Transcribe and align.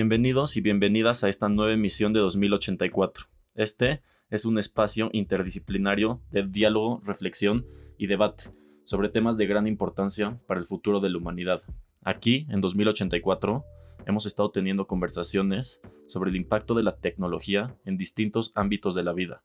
Bienvenidos 0.00 0.56
y 0.56 0.60
bienvenidas 0.60 1.24
a 1.24 1.28
esta 1.28 1.48
nueva 1.48 1.72
emisión 1.72 2.12
de 2.12 2.20
2084. 2.20 3.24
Este 3.56 4.00
es 4.30 4.44
un 4.44 4.56
espacio 4.56 5.10
interdisciplinario 5.12 6.22
de 6.30 6.44
diálogo, 6.44 7.02
reflexión 7.04 7.66
y 7.98 8.06
debate 8.06 8.44
sobre 8.84 9.08
temas 9.08 9.36
de 9.36 9.48
gran 9.48 9.66
importancia 9.66 10.40
para 10.46 10.60
el 10.60 10.66
futuro 10.66 11.00
de 11.00 11.10
la 11.10 11.18
humanidad. 11.18 11.62
Aquí, 12.04 12.46
en 12.48 12.60
2084, 12.60 13.64
hemos 14.06 14.24
estado 14.24 14.52
teniendo 14.52 14.86
conversaciones 14.86 15.80
sobre 16.06 16.30
el 16.30 16.36
impacto 16.36 16.74
de 16.74 16.84
la 16.84 16.94
tecnología 16.98 17.76
en 17.84 17.96
distintos 17.96 18.52
ámbitos 18.54 18.94
de 18.94 19.02
la 19.02 19.12
vida. 19.12 19.42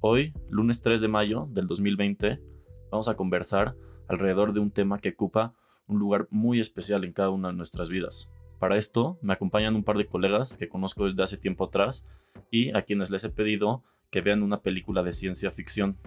Hoy, 0.00 0.34
lunes 0.50 0.82
3 0.82 1.00
de 1.00 1.08
mayo 1.08 1.48
del 1.50 1.66
2020, 1.66 2.42
vamos 2.90 3.08
a 3.08 3.16
conversar 3.16 3.74
alrededor 4.06 4.52
de 4.52 4.60
un 4.60 4.70
tema 4.70 4.98
que 4.98 5.08
ocupa 5.08 5.54
un 5.86 5.98
lugar 5.98 6.28
muy 6.30 6.60
especial 6.60 7.04
en 7.04 7.14
cada 7.14 7.30
una 7.30 7.48
de 7.48 7.54
nuestras 7.54 7.88
vidas. 7.88 8.34
Para 8.58 8.76
esto 8.76 9.18
me 9.22 9.32
acompañan 9.32 9.76
un 9.76 9.84
par 9.84 9.96
de 9.96 10.06
colegas 10.06 10.56
que 10.56 10.68
conozco 10.68 11.04
desde 11.04 11.22
hace 11.22 11.36
tiempo 11.36 11.64
atrás 11.64 12.08
y 12.50 12.76
a 12.76 12.82
quienes 12.82 13.10
les 13.10 13.24
he 13.24 13.30
pedido 13.30 13.84
que 14.10 14.20
vean 14.20 14.42
una 14.42 14.62
película 14.62 15.02
de 15.02 15.12
ciencia 15.12 15.50
ficción. 15.50 15.98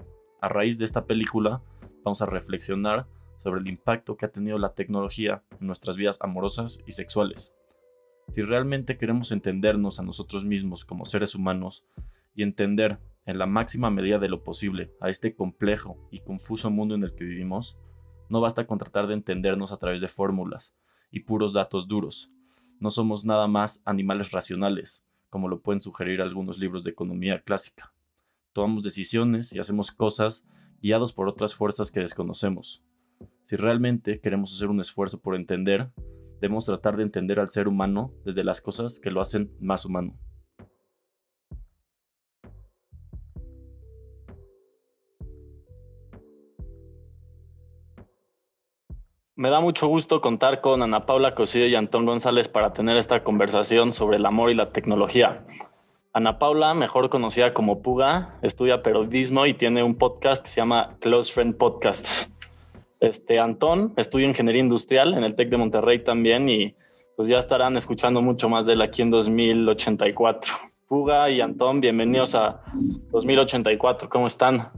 A 0.41 0.49
raíz 0.49 0.77
de 0.77 0.85
esta 0.85 1.05
película 1.05 1.63
vamos 2.03 2.21
a 2.21 2.25
reflexionar 2.25 3.07
sobre 3.39 3.61
el 3.61 3.67
impacto 3.67 4.17
que 4.17 4.25
ha 4.25 4.31
tenido 4.31 4.57
la 4.57 4.73
tecnología 4.73 5.43
en 5.59 5.67
nuestras 5.67 5.97
vidas 5.97 6.19
amorosas 6.21 6.79
y 6.85 6.91
sexuales. 6.91 7.55
Si 8.31 8.41
realmente 8.41 8.97
queremos 8.97 9.31
entendernos 9.31 9.99
a 9.99 10.03
nosotros 10.03 10.45
mismos 10.45 10.85
como 10.85 11.05
seres 11.05 11.35
humanos 11.35 11.85
y 12.35 12.43
entender 12.43 12.99
en 13.25 13.39
la 13.39 13.45
máxima 13.45 13.89
medida 13.91 14.19
de 14.19 14.29
lo 14.29 14.43
posible 14.43 14.91
a 14.99 15.09
este 15.09 15.35
complejo 15.35 15.97
y 16.11 16.19
confuso 16.19 16.69
mundo 16.69 16.95
en 16.95 17.03
el 17.03 17.15
que 17.15 17.23
vivimos, 17.23 17.77
no 18.29 18.41
basta 18.41 18.65
con 18.67 18.77
tratar 18.77 19.07
de 19.07 19.13
entendernos 19.13 19.71
a 19.71 19.77
través 19.77 20.01
de 20.01 20.07
fórmulas 20.07 20.75
y 21.11 21.21
puros 21.21 21.53
datos 21.53 21.87
duros. 21.87 22.31
No 22.81 22.89
somos 22.89 23.25
nada 23.25 23.47
más 23.47 23.83
animales 23.85 24.31
racionales, 24.31 25.05
como 25.29 25.47
lo 25.47 25.61
pueden 25.61 25.79
sugerir 25.79 26.19
algunos 26.19 26.57
libros 26.57 26.83
de 26.83 26.89
economía 26.89 27.43
clásica. 27.43 27.93
Tomamos 28.53 28.81
decisiones 28.81 29.53
y 29.53 29.59
hacemos 29.59 29.91
cosas 29.91 30.47
guiados 30.81 31.13
por 31.13 31.27
otras 31.27 31.53
fuerzas 31.53 31.91
que 31.91 31.99
desconocemos. 31.99 32.83
Si 33.45 33.55
realmente 33.55 34.19
queremos 34.19 34.55
hacer 34.55 34.69
un 34.69 34.79
esfuerzo 34.79 35.21
por 35.21 35.35
entender, 35.35 35.91
debemos 36.41 36.65
tratar 36.65 36.97
de 36.97 37.03
entender 37.03 37.39
al 37.39 37.49
ser 37.49 37.67
humano 37.67 38.15
desde 38.25 38.43
las 38.43 38.61
cosas 38.61 38.99
que 38.99 39.11
lo 39.11 39.21
hacen 39.21 39.55
más 39.59 39.85
humano. 39.85 40.19
Me 49.37 49.49
da 49.49 49.61
mucho 49.61 49.87
gusto 49.87 50.19
contar 50.19 50.59
con 50.59 50.83
Ana 50.83 51.05
Paula 51.05 51.35
Cosillo 51.35 51.65
y 51.65 51.75
Antón 51.75 52.05
González 52.05 52.49
para 52.49 52.73
tener 52.73 52.97
esta 52.97 53.23
conversación 53.23 53.93
sobre 53.93 54.17
el 54.17 54.25
amor 54.25 54.51
y 54.51 54.55
la 54.55 54.73
tecnología. 54.73 55.45
Ana 56.11 56.37
Paula, 56.37 56.73
mejor 56.73 57.09
conocida 57.09 57.53
como 57.53 57.81
Puga, 57.81 58.37
estudia 58.41 58.83
periodismo 58.83 59.45
y 59.45 59.53
tiene 59.53 59.83
un 59.83 59.95
podcast 59.95 60.43
que 60.43 60.49
se 60.49 60.59
llama 60.59 60.97
Close 60.99 61.31
Friend 61.31 61.55
Podcasts. 61.55 62.29
Este 62.99 63.39
Antón 63.39 63.93
estudia 63.95 64.27
ingeniería 64.27 64.61
industrial 64.63 65.13
en 65.13 65.23
el 65.23 65.33
TEC 65.35 65.49
de 65.49 65.57
Monterrey 65.57 65.99
también 65.99 66.49
y 66.49 66.75
pues 67.15 67.29
ya 67.29 67.39
estarán 67.39 67.77
escuchando 67.77 68.21
mucho 68.21 68.49
más 68.49 68.65
de 68.65 68.73
él 68.73 68.81
aquí 68.81 69.01
en 69.01 69.11
2084. 69.11 70.53
Puga 70.87 71.29
y 71.29 71.39
Antón, 71.39 71.79
bienvenidos 71.79 72.35
a 72.35 72.63
2084. 73.11 74.09
¿Cómo 74.09 74.27
están? 74.27 74.71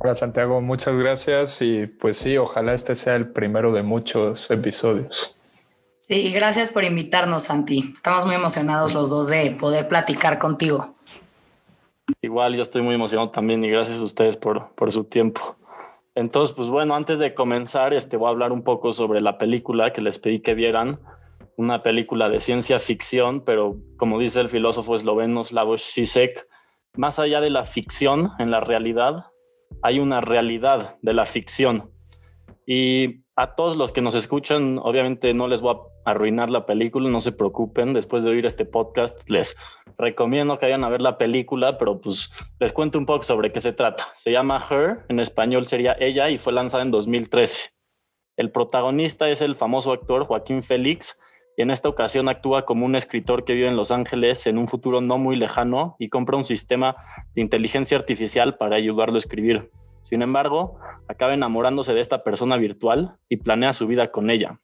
Hola 0.00 0.14
Santiago, 0.14 0.60
muchas 0.60 0.96
gracias 0.96 1.60
y 1.60 1.88
pues 1.88 2.18
sí, 2.18 2.36
ojalá 2.36 2.72
este 2.72 2.94
sea 2.94 3.16
el 3.16 3.32
primero 3.32 3.72
de 3.72 3.82
muchos 3.82 4.48
episodios. 4.48 5.34
Sí, 6.02 6.30
gracias 6.32 6.70
por 6.70 6.84
invitarnos, 6.84 7.42
Santi. 7.42 7.90
Estamos 7.92 8.24
muy 8.24 8.36
emocionados 8.36 8.94
los 8.94 9.10
dos 9.10 9.28
de 9.28 9.50
poder 9.50 9.88
platicar 9.88 10.38
contigo. 10.38 10.94
Igual, 12.22 12.54
yo 12.54 12.62
estoy 12.62 12.80
muy 12.82 12.94
emocionado 12.94 13.30
también 13.30 13.62
y 13.64 13.68
gracias 13.68 13.98
a 13.98 14.04
ustedes 14.04 14.36
por, 14.36 14.68
por 14.76 14.92
su 14.92 15.02
tiempo. 15.02 15.56
Entonces, 16.14 16.54
pues 16.54 16.68
bueno, 16.68 16.94
antes 16.94 17.18
de 17.18 17.34
comenzar, 17.34 17.92
este, 17.92 18.16
voy 18.16 18.28
a 18.28 18.30
hablar 18.30 18.52
un 18.52 18.62
poco 18.62 18.92
sobre 18.92 19.20
la 19.20 19.36
película 19.36 19.92
que 19.92 20.00
les 20.00 20.20
pedí 20.20 20.40
que 20.40 20.54
vieran. 20.54 21.00
Una 21.56 21.82
película 21.82 22.28
de 22.28 22.38
ciencia 22.38 22.78
ficción, 22.78 23.44
pero 23.44 23.76
como 23.96 24.20
dice 24.20 24.40
el 24.40 24.48
filósofo 24.48 24.94
esloveno 24.94 25.42
Slavoj 25.42 25.80
Zizek, 25.80 26.46
más 26.94 27.18
allá 27.18 27.40
de 27.40 27.50
la 27.50 27.64
ficción 27.64 28.30
en 28.38 28.52
la 28.52 28.60
realidad, 28.60 29.26
hay 29.82 29.98
una 29.98 30.20
realidad 30.20 30.96
de 31.02 31.12
la 31.14 31.26
ficción. 31.26 31.90
Y 32.66 33.24
a 33.34 33.54
todos 33.54 33.76
los 33.76 33.92
que 33.92 34.02
nos 34.02 34.14
escuchan, 34.14 34.78
obviamente 34.78 35.32
no 35.32 35.48
les 35.48 35.60
voy 35.60 35.76
a 36.04 36.10
arruinar 36.10 36.50
la 36.50 36.66
película, 36.66 37.08
no 37.08 37.20
se 37.20 37.32
preocupen. 37.32 37.94
Después 37.94 38.24
de 38.24 38.30
oír 38.30 38.44
este 38.46 38.64
podcast, 38.64 39.30
les 39.30 39.56
recomiendo 39.96 40.58
que 40.58 40.66
vayan 40.66 40.84
a 40.84 40.88
ver 40.88 41.00
la 41.00 41.18
película, 41.18 41.78
pero 41.78 42.00
pues 42.00 42.34
les 42.58 42.72
cuento 42.72 42.98
un 42.98 43.06
poco 43.06 43.22
sobre 43.22 43.52
qué 43.52 43.60
se 43.60 43.72
trata. 43.72 44.08
Se 44.16 44.32
llama 44.32 44.64
Her, 44.68 45.06
en 45.08 45.20
español 45.20 45.66
sería 45.66 45.96
ella, 45.98 46.30
y 46.30 46.38
fue 46.38 46.52
lanzada 46.52 46.82
en 46.82 46.90
2013. 46.90 47.70
El 48.36 48.50
protagonista 48.50 49.28
es 49.28 49.40
el 49.40 49.56
famoso 49.56 49.92
actor 49.92 50.24
Joaquín 50.24 50.62
Félix, 50.62 51.18
y 51.58 51.62
en 51.62 51.72
esta 51.72 51.88
ocasión 51.88 52.28
actúa 52.28 52.64
como 52.64 52.86
un 52.86 52.94
escritor 52.94 53.44
que 53.44 53.52
vive 53.52 53.66
en 53.66 53.74
Los 53.74 53.90
Ángeles 53.90 54.46
en 54.46 54.58
un 54.58 54.68
futuro 54.68 55.00
no 55.00 55.18
muy 55.18 55.34
lejano 55.34 55.96
y 55.98 56.08
compra 56.08 56.36
un 56.36 56.44
sistema 56.44 56.94
de 57.34 57.42
inteligencia 57.42 57.98
artificial 57.98 58.56
para 58.56 58.76
ayudarlo 58.76 59.16
a 59.16 59.18
escribir. 59.18 59.68
Sin 60.04 60.22
embargo, 60.22 60.78
acaba 61.08 61.34
enamorándose 61.34 61.94
de 61.94 62.00
esta 62.00 62.22
persona 62.22 62.56
virtual 62.58 63.16
y 63.28 63.38
planea 63.38 63.72
su 63.72 63.88
vida 63.88 64.12
con 64.12 64.30
ella. 64.30 64.60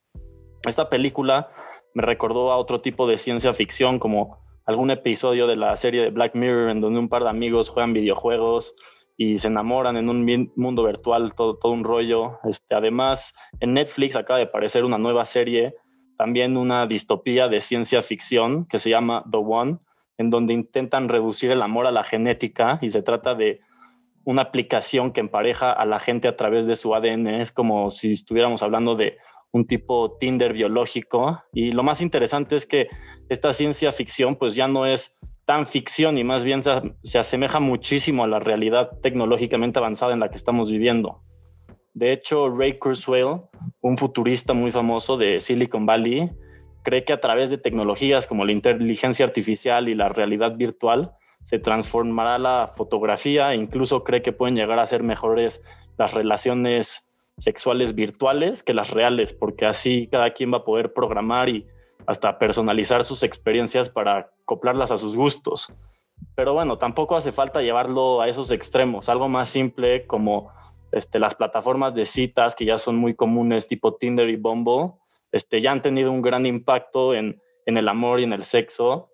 Esta 0.63 0.89
película 0.89 1.51
me 1.95 2.05
recordó 2.05 2.53
a 2.53 2.59
otro 2.59 2.81
tipo 2.81 3.09
de 3.09 3.19
ciencia 3.19 3.53
ficción 3.55 3.99
como 3.99 4.39
algún 4.65 4.93
episodio 4.93 5.49
de 5.49 5.57
la 5.57 5.77
serie 5.77 6.01
de 6.01 6.11
Black 6.11 6.37
Mirror 6.37 6.71
en 6.71 6.81
donde 6.81 7.01
un 7.01 7.09
par 7.09 7.25
de 7.25 7.31
amigos 7.31 7.71
juegan 7.71 7.93
videojuegos 7.93 8.73
y 9.17 9.39
se 9.39 9.49
enamoran 9.49 9.97
en 9.97 10.09
un 10.09 10.53
mundo 10.55 10.85
virtual, 10.85 11.35
todo, 11.37 11.57
todo 11.57 11.73
un 11.73 11.83
rollo. 11.83 12.39
Este, 12.45 12.73
además, 12.73 13.35
en 13.59 13.75
Netflix 13.75 14.15
acaba 14.15 14.39
de 14.39 14.45
aparecer 14.45 14.85
una 14.85 14.99
nueva 14.99 15.25
serie 15.25 15.75
también 16.17 16.57
una 16.57 16.87
distopía 16.87 17.49
de 17.49 17.61
ciencia 17.61 18.03
ficción 18.03 18.67
que 18.67 18.79
se 18.79 18.91
llama 18.91 19.25
The 19.31 19.39
One, 19.39 19.79
en 20.19 20.31
donde 20.31 20.55
intentan 20.55 21.09
reducir 21.09 21.51
el 21.51 21.63
amor 21.63 21.87
a 21.87 21.93
la 21.93 22.05
genética 22.05 22.79
y 22.81 22.91
se 22.91 23.03
trata 23.03 23.35
de 23.35 23.61
una 24.25 24.43
aplicación 24.43 25.13
que 25.13 25.21
empareja 25.21 25.73
a 25.73 25.85
la 25.85 26.01
gente 26.01 26.29
a 26.29 26.37
través 26.37 26.67
de 26.67 26.77
su 26.77 26.95
ADN. 26.95 27.27
Es 27.29 27.53
como 27.53 27.91
si 27.91 28.13
estuviéramos 28.13 28.63
hablando 28.63 28.95
de 28.95 29.19
un 29.53 29.67
tipo 29.67 30.17
Tinder 30.19 30.53
biológico. 30.53 31.43
Y 31.53 31.73
lo 31.73 31.83
más 31.83 32.01
interesante 32.01 32.57
es 32.57 32.67
que 32.67 32.89
esta 33.29 33.53
ciencia 33.53 33.93
ficción 33.93 34.37
pues 34.37 34.55
ya 34.55 34.67
no 34.67 34.87
es 34.87 35.17
tan 35.45 35.67
ficción 35.67 36.17
y 36.17 36.25
más 36.25 36.43
bien 36.43 36.63
se, 36.63 36.71
se 37.03 37.19
asemeja 37.19 37.61
muchísimo 37.61 38.25
a 38.25 38.29
la 38.29 38.39
realidad 38.39 38.91
tecnológicamente 39.03 39.79
avanzada 39.79 40.15
en 40.15 40.21
la 40.21 40.31
que 40.31 40.37
estamos 40.37 40.71
viviendo. 40.71 41.23
De 41.95 42.13
hecho, 42.13 42.51
Ray 42.51 42.79
Kurzweil, 42.79 43.43
un 43.81 43.97
futurista 43.97 44.53
muy 44.53 44.73
famoso 44.73 45.17
de 45.17 45.41
Silicon 45.41 45.87
Valley, 45.87 46.29
cree 46.83 47.05
que 47.05 47.13
a 47.13 47.21
través 47.21 47.51
de 47.51 47.59
tecnologías 47.59 48.27
como 48.27 48.45
la 48.45 48.53
inteligencia 48.53 49.25
artificial 49.25 49.89
y 49.89 49.95
la 49.95 50.09
realidad 50.09 50.57
virtual 50.57 51.13
se 51.45 51.61
transformará 51.61 52.39
la 52.39 52.73
fotografía 52.75 53.53
e 53.53 53.57
incluso 53.57 54.03
cree 54.03 54.23
que 54.23 54.33
pueden 54.33 54.57
llegar 54.57 54.81
a 54.81 54.87
ser 54.87 55.03
mejores 55.05 55.63
las 55.97 56.15
relaciones 56.15 57.09
sexuales 57.37 57.95
virtuales 57.95 58.63
que 58.63 58.75
las 58.75 58.91
reales, 58.91 59.33
porque 59.33 59.65
así 59.65 60.09
cada 60.11 60.33
quien 60.33 60.53
va 60.53 60.59
a 60.59 60.65
poder 60.65 60.93
programar 60.93 61.49
y 61.49 61.67
hasta 62.07 62.39
personalizar 62.39 63.05
sus 63.05 63.23
experiencias 63.23 63.89
para 63.89 64.31
acoplarlas 64.43 64.91
a 64.91 64.99
sus 64.99 65.17
gustos. 65.17 65.73
Pero 66.35 66.55
bueno, 66.55 66.79
tampoco 66.79 67.17
hace 67.17 67.33
falta 67.33 67.63
llevarlo 67.63 68.21
a 68.21 68.29
esos 68.29 68.51
extremos, 68.51 69.09
algo 69.09 69.29
más 69.29 69.49
simple 69.49 70.07
como 70.07 70.51
este, 70.95 71.19
las 71.19 71.35
plataformas 71.35 71.95
de 71.95 72.07
citas 72.07 72.55
que 72.55 72.65
ya 72.65 72.79
son 72.79 72.97
muy 72.97 73.15
comunes, 73.15 73.67
tipo 73.67 73.97
Tinder 73.97 74.29
y 74.29 74.37
Bumble, 74.37 74.93
este, 75.33 75.61
ya 75.61 75.73
han 75.73 75.83
tenido 75.83 76.13
un 76.13 76.23
gran 76.23 76.47
impacto 76.47 77.15
en, 77.15 77.41
el 77.67 77.89
amor 77.89 78.21
y 78.21 78.25
en 78.25 78.33
el 78.33 78.45
sexo. 78.45 79.11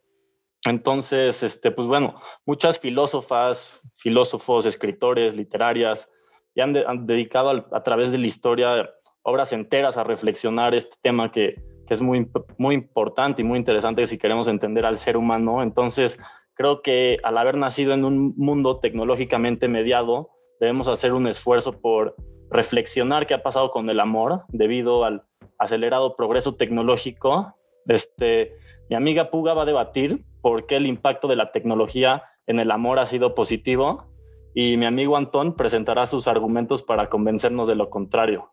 Entonces, 0.64 1.42
este, 1.42 1.70
pues 1.70 1.88
bueno, 1.88 2.20
muchas 2.44 2.78
filósofas, 2.78 3.80
filósofos, 3.96 4.66
escritores, 4.66 5.34
literarias, 5.34 6.10
ya 6.54 6.64
han, 6.64 7.06
dedicado 7.06 7.66
a 7.72 7.82
través 7.82 8.12
de 8.12 8.18
la 8.18 8.26
historia 8.26 8.90
obras 9.22 9.52
enteras 9.52 9.96
a 9.96 10.04
reflexionar 10.04 10.74
este 10.74 10.96
tema 11.00 11.32
que, 11.32 11.54
que, 11.86 11.94
es 11.94 12.00
muy, 12.00 12.28
muy 12.58 12.74
importante 12.74 13.40
y 13.40 13.44
muy 13.44 13.58
interesante 13.58 14.06
si 14.06 14.18
queremos 14.18 14.48
entender 14.48 14.84
al 14.84 14.98
ser 14.98 15.16
humano. 15.16 15.62
Entonces, 15.62 16.18
creo 16.54 16.82
que 16.82 17.16
al 17.22 17.38
haber 17.38 17.56
nacido 17.56 17.94
en 17.94 18.04
un 18.04 18.34
mundo 18.36 18.80
tecnológicamente 18.80 19.68
mediado, 19.68 20.30
debemos 20.60 20.86
hacer 20.88 21.14
un 21.14 21.26
esfuerzo 21.26 21.80
por 21.80 22.14
reflexionar 22.50 23.26
qué 23.26 23.34
ha 23.34 23.42
pasado 23.42 23.70
con 23.70 23.88
el 23.88 23.98
amor 23.98 24.44
debido 24.48 25.04
al 25.04 25.24
acelerado 25.58 26.16
progreso 26.16 26.54
tecnológico. 26.54 27.56
Este, 27.86 28.56
mi 28.88 28.96
amiga 28.96 29.30
Puga 29.30 29.54
va 29.54 29.62
a 29.62 29.66
debatir 29.66 30.24
por 30.42 30.66
qué 30.66 30.76
el 30.76 30.86
impacto 30.86 31.28
de 31.28 31.36
la 31.36 31.50
tecnología 31.52 32.24
en 32.46 32.60
el 32.60 32.70
amor 32.70 32.98
ha 32.98 33.06
sido 33.06 33.34
positivo 33.34 34.06
y 34.54 34.76
mi 34.76 34.86
amigo 34.86 35.16
Antón 35.16 35.54
presentará 35.54 36.06
sus 36.06 36.28
argumentos 36.28 36.82
para 36.82 37.08
convencernos 37.08 37.68
de 37.68 37.76
lo 37.76 37.88
contrario. 37.88 38.52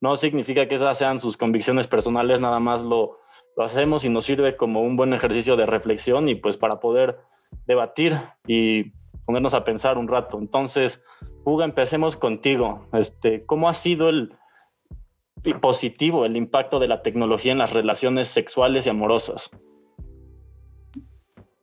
No 0.00 0.16
significa 0.16 0.68
que 0.68 0.74
esas 0.74 0.98
sean 0.98 1.18
sus 1.18 1.36
convicciones 1.36 1.86
personales, 1.86 2.40
nada 2.40 2.60
más 2.60 2.82
lo, 2.82 3.18
lo 3.56 3.64
hacemos 3.64 4.04
y 4.04 4.10
nos 4.10 4.24
sirve 4.24 4.56
como 4.56 4.82
un 4.82 4.96
buen 4.96 5.12
ejercicio 5.12 5.56
de 5.56 5.66
reflexión 5.66 6.28
y 6.28 6.34
pues 6.34 6.56
para 6.56 6.80
poder 6.80 7.18
debatir 7.66 8.20
y 8.46 8.92
ponernos 9.24 9.54
a 9.54 9.64
pensar 9.64 9.98
un 9.98 10.08
rato. 10.08 10.38
Entonces, 10.38 11.04
Hugo, 11.48 11.62
empecemos 11.62 12.16
contigo. 12.16 12.88
Este, 12.92 13.44
¿Cómo 13.46 13.68
ha 13.68 13.74
sido 13.74 14.08
el 14.08 14.34
positivo 15.60 16.26
el 16.26 16.36
impacto 16.36 16.78
de 16.78 16.88
la 16.88 17.02
tecnología 17.02 17.52
en 17.52 17.58
las 17.58 17.72
relaciones 17.72 18.28
sexuales 18.28 18.86
y 18.86 18.90
amorosas? 18.90 19.50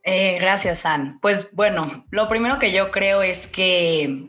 Eh, 0.04 0.38
gracias, 0.40 0.80
San. 0.80 1.20
Pues 1.20 1.54
bueno, 1.56 2.06
lo 2.12 2.28
primero 2.28 2.60
que 2.60 2.72
yo 2.72 2.92
creo 2.92 3.22
es 3.22 3.48
que 3.48 4.28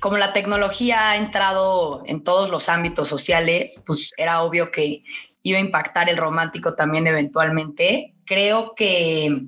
como 0.00 0.18
la 0.18 0.34
tecnología 0.34 1.10
ha 1.10 1.16
entrado 1.16 2.02
en 2.06 2.22
todos 2.22 2.50
los 2.50 2.68
ámbitos 2.68 3.08
sociales, 3.08 3.82
pues 3.86 4.12
era 4.18 4.42
obvio 4.42 4.70
que 4.70 5.02
iba 5.42 5.58
a 5.58 5.62
impactar 5.62 6.10
el 6.10 6.18
romántico 6.18 6.74
también 6.74 7.06
eventualmente. 7.06 8.14
Creo 8.26 8.74
que, 8.74 9.46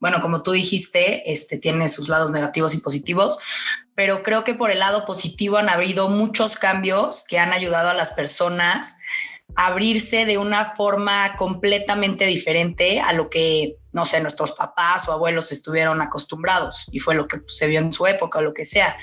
bueno, 0.00 0.20
como 0.20 0.42
tú 0.42 0.52
dijiste, 0.52 1.30
este 1.30 1.58
tiene 1.58 1.88
sus 1.88 2.08
lados 2.08 2.30
negativos 2.30 2.74
y 2.74 2.80
positivos, 2.80 3.38
pero 3.94 4.22
creo 4.22 4.44
que 4.44 4.54
por 4.54 4.70
el 4.70 4.78
lado 4.78 5.04
positivo 5.04 5.56
han 5.56 5.68
habido 5.68 6.08
muchos 6.08 6.56
cambios 6.56 7.24
que 7.28 7.38
han 7.38 7.52
ayudado 7.52 7.88
a 7.90 7.94
las 7.94 8.10
personas 8.10 9.00
a 9.56 9.66
abrirse 9.66 10.24
de 10.24 10.38
una 10.38 10.64
forma 10.64 11.34
completamente 11.36 12.26
diferente 12.26 13.00
a 13.00 13.12
lo 13.12 13.28
que, 13.28 13.76
no 13.92 14.04
sé, 14.04 14.20
nuestros 14.20 14.52
papás 14.52 15.08
o 15.08 15.12
abuelos 15.12 15.50
estuvieron 15.50 16.00
acostumbrados 16.00 16.86
y 16.92 17.00
fue 17.00 17.14
lo 17.14 17.26
que 17.26 17.38
pues, 17.38 17.56
se 17.56 17.66
vio 17.66 17.80
en 17.80 17.92
su 17.92 18.06
época 18.06 18.38
o 18.38 18.42
lo 18.42 18.54
que 18.54 18.64
sea. 18.64 18.96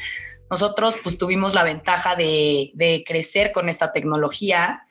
Nosotros 0.49 0.95
pues 1.01 1.17
tuvimos 1.17 1.53
la 1.53 1.63
ventaja 1.63 2.15
de, 2.15 3.03
crecer 3.05 3.51
con 3.51 3.67
esta 3.67 3.91
tecnología 3.91 4.83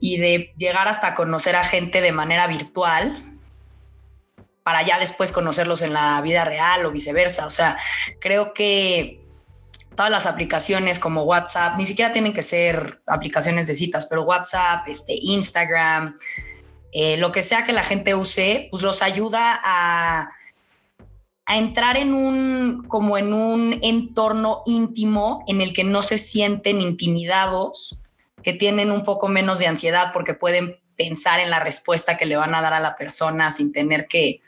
y 0.00 0.18
de 0.18 0.52
llegar 0.56 0.88
hasta 0.88 1.14
conocer 1.14 1.56
a 1.56 1.64
gente 1.64 2.02
de 2.02 2.12
manera 2.12 2.46
virtual 2.46 3.27
para 4.68 4.82
ya 4.82 4.98
después 4.98 5.32
conocerlos 5.32 5.80
en 5.80 5.94
la 5.94 6.20
vida 6.20 6.44
real 6.44 6.84
o 6.84 6.90
viceversa. 6.90 7.46
O 7.46 7.50
sea, 7.50 7.78
creo 8.20 8.52
que 8.52 9.18
todas 9.96 10.12
las 10.12 10.26
aplicaciones 10.26 10.98
como 10.98 11.22
WhatsApp, 11.22 11.78
ni 11.78 11.86
siquiera 11.86 12.12
tienen 12.12 12.34
que 12.34 12.42
ser 12.42 13.00
aplicaciones 13.06 13.66
de 13.66 13.72
citas, 13.72 14.04
pero 14.04 14.24
WhatsApp, 14.24 14.86
este, 14.86 15.14
Instagram, 15.22 16.18
eh, 16.92 17.16
lo 17.16 17.32
que 17.32 17.40
sea 17.40 17.64
que 17.64 17.72
la 17.72 17.82
gente 17.82 18.14
use, 18.14 18.68
pues 18.70 18.82
los 18.82 19.00
ayuda 19.00 19.58
a 19.64 20.28
a 21.46 21.56
entrar 21.56 21.96
en 21.96 22.12
un, 22.12 22.84
como 22.88 23.16
en 23.16 23.32
un 23.32 23.78
entorno 23.80 24.62
íntimo 24.66 25.44
en 25.48 25.62
el 25.62 25.72
que 25.72 25.82
no 25.82 26.02
se 26.02 26.18
sienten 26.18 26.82
intimidados, 26.82 27.98
que 28.42 28.52
tienen 28.52 28.90
un 28.90 29.02
poco 29.02 29.28
menos 29.28 29.58
de 29.60 29.66
ansiedad 29.66 30.10
porque 30.12 30.34
pueden 30.34 30.78
pensar 30.94 31.40
en 31.40 31.48
la 31.48 31.58
respuesta 31.58 32.18
que 32.18 32.26
le 32.26 32.36
van 32.36 32.54
a 32.54 32.60
dar 32.60 32.74
a 32.74 32.80
la 32.80 32.94
persona 32.94 33.50
sin 33.50 33.72
tener 33.72 34.06
que 34.06 34.42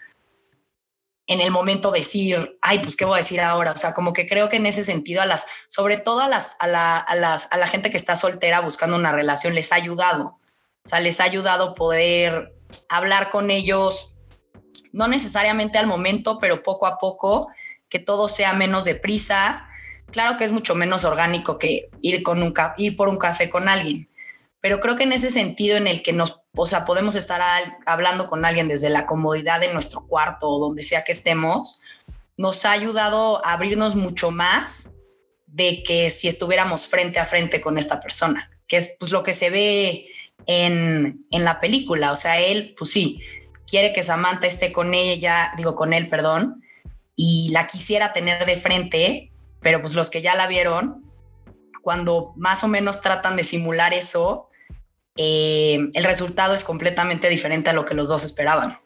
en 1.30 1.40
el 1.40 1.52
momento 1.52 1.92
decir, 1.92 2.58
ay, 2.60 2.80
pues 2.80 2.96
qué 2.96 3.04
voy 3.04 3.14
a 3.14 3.18
decir 3.18 3.40
ahora. 3.40 3.70
O 3.70 3.76
sea, 3.76 3.94
como 3.94 4.12
que 4.12 4.26
creo 4.26 4.48
que 4.48 4.56
en 4.56 4.66
ese 4.66 4.82
sentido 4.82 5.22
a 5.22 5.26
las, 5.26 5.46
sobre 5.68 5.96
todo 5.96 6.20
a 6.20 6.28
las, 6.28 6.56
a 6.58 6.66
la, 6.66 6.98
a 6.98 7.14
las, 7.14 7.46
a 7.52 7.56
la 7.56 7.68
gente 7.68 7.88
que 7.88 7.96
está 7.96 8.16
soltera 8.16 8.60
buscando 8.60 8.96
una 8.96 9.12
relación, 9.12 9.54
les 9.54 9.72
ha 9.72 9.76
ayudado. 9.76 10.40
O 10.84 10.88
sea, 10.88 10.98
les 10.98 11.20
ha 11.20 11.24
ayudado 11.24 11.74
poder 11.74 12.52
hablar 12.88 13.30
con 13.30 13.50
ellos 13.52 14.16
no 14.92 15.06
necesariamente 15.06 15.78
al 15.78 15.86
momento, 15.86 16.40
pero 16.40 16.64
poco 16.64 16.86
a 16.86 16.98
poco, 16.98 17.48
que 17.88 18.00
todo 18.00 18.26
sea 18.26 18.52
menos 18.52 18.84
deprisa. 18.84 19.64
Claro 20.10 20.36
que 20.36 20.42
es 20.42 20.50
mucho 20.50 20.74
menos 20.74 21.04
orgánico 21.04 21.58
que 21.58 21.90
ir, 22.02 22.24
con 22.24 22.42
un 22.42 22.52
ir 22.76 22.96
por 22.96 23.08
un 23.08 23.18
café 23.18 23.48
con 23.48 23.68
alguien, 23.68 24.10
pero 24.60 24.80
creo 24.80 24.96
que 24.96 25.04
en 25.04 25.12
ese 25.12 25.30
sentido 25.30 25.76
en 25.76 25.86
el 25.86 26.02
que 26.02 26.12
nos, 26.12 26.39
o 26.56 26.66
sea, 26.66 26.84
podemos 26.84 27.14
estar 27.14 27.40
hablando 27.86 28.26
con 28.26 28.44
alguien 28.44 28.68
desde 28.68 28.90
la 28.90 29.06
comodidad 29.06 29.60
de 29.60 29.72
nuestro 29.72 30.06
cuarto 30.06 30.48
o 30.48 30.58
donde 30.58 30.82
sea 30.82 31.04
que 31.04 31.12
estemos, 31.12 31.80
nos 32.36 32.64
ha 32.64 32.72
ayudado 32.72 33.44
a 33.44 33.52
abrirnos 33.52 33.94
mucho 33.94 34.30
más 34.30 34.96
de 35.46 35.82
que 35.82 36.10
si 36.10 36.28
estuviéramos 36.28 36.86
frente 36.86 37.18
a 37.18 37.26
frente 37.26 37.60
con 37.60 37.78
esta 37.78 38.00
persona, 38.00 38.50
que 38.66 38.76
es 38.76 38.96
pues 38.98 39.12
lo 39.12 39.22
que 39.22 39.32
se 39.32 39.50
ve 39.50 40.06
en, 40.46 41.26
en 41.30 41.44
la 41.44 41.60
película. 41.60 42.12
O 42.12 42.16
sea, 42.16 42.40
él, 42.40 42.74
pues 42.76 42.90
sí, 42.90 43.20
quiere 43.66 43.92
que 43.92 44.02
Samantha 44.02 44.46
esté 44.46 44.72
con 44.72 44.94
ella, 44.94 45.52
digo 45.56 45.76
con 45.76 45.92
él, 45.92 46.08
perdón, 46.08 46.64
y 47.14 47.50
la 47.52 47.66
quisiera 47.66 48.12
tener 48.12 48.44
de 48.46 48.56
frente, 48.56 49.32
pero 49.60 49.80
pues 49.80 49.94
los 49.94 50.10
que 50.10 50.22
ya 50.22 50.34
la 50.34 50.46
vieron, 50.46 51.04
cuando 51.82 52.32
más 52.36 52.64
o 52.64 52.68
menos 52.68 53.00
tratan 53.00 53.36
de 53.36 53.44
simular 53.44 53.94
eso, 53.94 54.49
eh, 55.22 55.90
el 55.92 56.04
resultado 56.04 56.54
es 56.54 56.64
completamente 56.64 57.28
diferente 57.28 57.68
a 57.68 57.74
lo 57.74 57.84
que 57.84 57.92
los 57.92 58.08
dos 58.08 58.24
esperaban. 58.24 58.78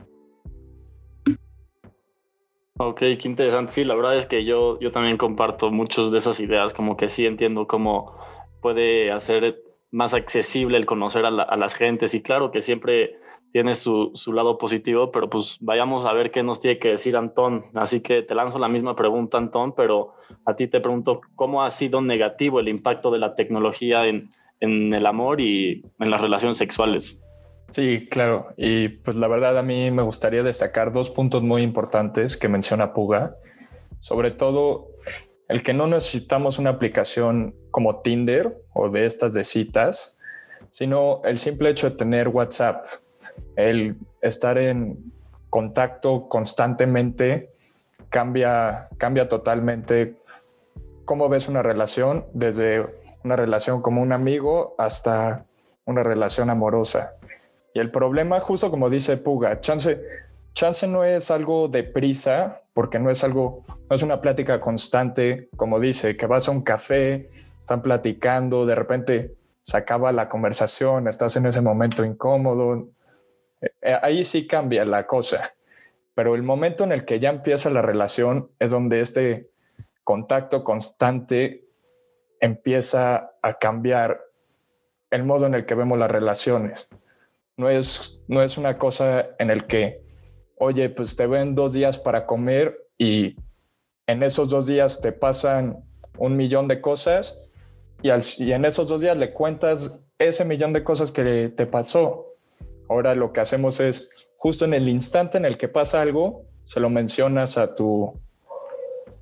Ok, 2.77 2.99
qué 2.99 3.21
interesante. 3.23 3.73
Sí, 3.73 3.85
la 3.85 3.95
verdad 3.95 4.17
es 4.17 4.27
que 4.27 4.45
yo, 4.45 4.81
yo 4.81 4.91
también 4.91 5.17
comparto 5.17 5.71
muchas 5.71 6.11
de 6.11 6.19
esas 6.19 6.41
ideas, 6.41 6.75
como 6.75 6.97
que 6.97 7.09
sí 7.09 7.25
entiendo 7.25 7.69
cómo 7.69 8.19
puede 8.61 9.13
hacer 9.13 9.63
más 9.93 10.13
accesible 10.13 10.77
el 10.77 10.87
conocer 10.87 11.25
a, 11.25 11.29
a 11.29 11.57
las 11.57 11.77
gentes 11.77 12.15
y 12.15 12.21
claro 12.21 12.51
que 12.51 12.63
siempre 12.63 13.17
tiene 13.53 13.77
su, 13.77 14.11
su, 14.15 14.33
lado 14.33 14.59
positivo, 14.59 15.13
pero 15.13 15.31
pues 15.31 15.59
vayamos 15.61 16.05
a 16.05 16.13
ver 16.13 16.33
qué 16.33 16.43
nos 16.43 16.61
tiene 16.61 16.81
que 16.81 16.89
decir 16.89 17.17
Antón. 17.17 17.67
Así 17.75 18.01
que 18.01 18.23
te 18.23 18.35
lanzo 18.35 18.59
la 18.59 18.69
misma 18.69 18.97
pregunta, 18.97 19.39
Antón, 19.39 19.73
pero 19.77 20.15
a 20.45 20.57
ti 20.57 20.67
te 20.67 20.81
pregunto, 20.81 21.21
¿cómo 21.37 21.63
ha 21.63 21.71
sido 21.71 22.01
negativo 22.01 22.59
el 22.59 22.67
impacto 22.67 23.13
de 23.13 23.21
la 23.21 23.37
tecnología 23.37 24.07
en, 24.07 24.33
en 24.61 24.95
el 24.95 25.07
amor 25.07 25.41
y 25.41 25.85
en 25.99 26.11
las 26.11 26.21
relaciones 26.21 26.57
sexuales? 26.57 27.19
Sí, 27.71 28.09
claro. 28.11 28.49
Y 28.57 28.89
pues 28.89 29.17
la 29.17 29.29
verdad 29.29 29.59
a 29.59 29.63
mí 29.63 29.91
me 29.91 30.03
gustaría 30.03 30.43
destacar 30.43 30.93
dos 30.93 31.11
puntos 31.11 31.43
muy 31.43 31.63
importantes 31.63 32.37
que 32.37 32.49
menciona 32.49 32.93
Puga. 32.93 33.37
Sobre 33.99 34.31
todo 34.31 34.91
el 35.49 35.63
que 35.63 35.75
no 35.75 35.87
necesitamos 35.87 36.59
una 36.59 36.71
aplicación 36.71 37.55
como 37.71 38.01
Tinder 38.01 38.57
o 38.73 38.91
de 38.91 39.07
estas 39.07 39.35
de 39.35 39.45
citas, 39.45 40.17
sino 40.71 41.23
el 41.25 41.39
simple 41.39 41.71
hecho 41.71 41.91
de 41.91 41.97
tener 41.97 42.29
WhatsApp 42.29 42.85
el 43.57 43.97
estar 44.21 44.59
en 44.59 45.13
contacto 45.51 46.29
constantemente 46.29 47.53
cambia, 48.09 48.89
cambia 48.99 49.29
totalmente 49.29 50.17
cómo 51.05 51.29
ves 51.29 51.49
una 51.49 51.63
relación, 51.63 52.27
desde 52.33 52.87
una 53.25 53.37
relación 53.37 53.81
como 53.81 54.03
un 54.03 54.13
amigo 54.13 54.75
hasta 54.79 55.47
una 55.87 56.03
relación 56.03 56.51
amorosa. 56.51 57.15
Y 57.73 57.81
el 57.81 57.91
problema, 57.91 58.39
justo 58.39 58.71
como 58.71 58.91
dice 58.91 59.17
Puga, 59.17 59.61
chance, 59.61 60.01
chance 60.53 60.87
no 60.87 61.05
es 61.05 61.31
algo 61.31 61.69
de 61.69 61.83
prisa, 61.83 62.63
porque 62.75 62.99
no 62.99 63.11
es 63.11 63.25
algo, 63.25 63.65
no 63.89 63.97
es 63.97 64.03
una 64.03 64.21
plática 64.21 64.61
constante, 64.61 65.49
como 65.57 65.81
dice, 65.81 66.17
que 66.17 66.27
vas 66.27 66.49
a 66.49 66.53
un 66.53 66.63
café, 66.63 67.31
están 67.61 67.83
platicando, 67.83 68.67
de 68.67 68.75
repente 68.75 69.35
se 69.63 69.77
acaba 69.77 70.13
la 70.13 70.29
conversación, 70.29 71.09
estás 71.09 71.37
en 71.37 71.47
ese 71.47 71.63
momento 71.63 72.05
incómodo, 72.05 72.89
eh, 73.61 73.99
ahí 74.03 74.25
sí 74.25 74.47
cambia 74.47 74.85
la 74.85 75.07
cosa, 75.07 75.55
pero 76.15 76.35
el 76.35 76.43
momento 76.43 76.85
en 76.85 76.93
el 76.93 77.05
que 77.07 77.19
ya 77.19 77.31
empieza 77.31 77.71
la 77.71 77.83
relación 77.83 78.51
es 78.59 78.71
donde 78.71 79.01
este 79.01 79.49
contacto 80.05 80.63
constante 80.63 81.64
empieza 82.45 83.33
a 83.41 83.55
cambiar 83.55 84.21
el 85.11 85.25
modo 85.25 85.47
en 85.47 85.55
el 85.55 85.65
que 85.65 85.75
vemos 85.75 85.99
las 85.99 86.11
relaciones. 86.11 86.89
No 87.57 87.71
es, 87.71 88.21
no 88.29 88.43
es 88.43 88.59
una 88.59 88.77
cosa 88.77 89.31
en 89.39 89.49
el 89.49 89.67
que, 89.67 90.03
oye, 90.59 90.91
pues 90.91 91.17
te 91.17 91.27
ven 91.27 91.55
dos 91.55 91.73
días 91.73 91.99
para 91.99 92.27
comer 92.27 92.87
y 92.99 93.37
en 94.07 94.23
esos 94.23 94.51
dos 94.51 94.67
días 94.67 95.01
te 95.01 95.13
pasan 95.13 95.85
un 96.19 96.37
millón 96.37 96.69
de 96.69 96.83
cosas 96.83 97.49
y, 98.03 98.11
y 98.11 98.53
en 98.53 98.67
esos 98.67 98.89
dos 98.89 99.01
días 99.01 99.17
le 99.17 99.33
cuentas 99.33 100.05
ese 100.19 100.45
millón 100.45 100.75
de 100.75 100.85
cosas 100.85 101.13
que 101.13 101.49
te 101.49 101.65
pasó. 101.65 102.35
Ahora 102.91 103.15
lo 103.15 103.33
que 103.33 103.41
hacemos 103.41 103.81
es, 103.81 104.11
justo 104.37 104.67
en 104.67 104.75
el 104.75 104.91
instante 104.91 105.39
en 105.39 105.47
el 105.47 105.57
que 105.57 105.69
pasa 105.69 106.03
algo, 106.03 106.45
se 106.65 106.79
lo 106.79 106.91
mencionas 106.91 107.57
a 107.57 107.75
tu, 107.75 108.21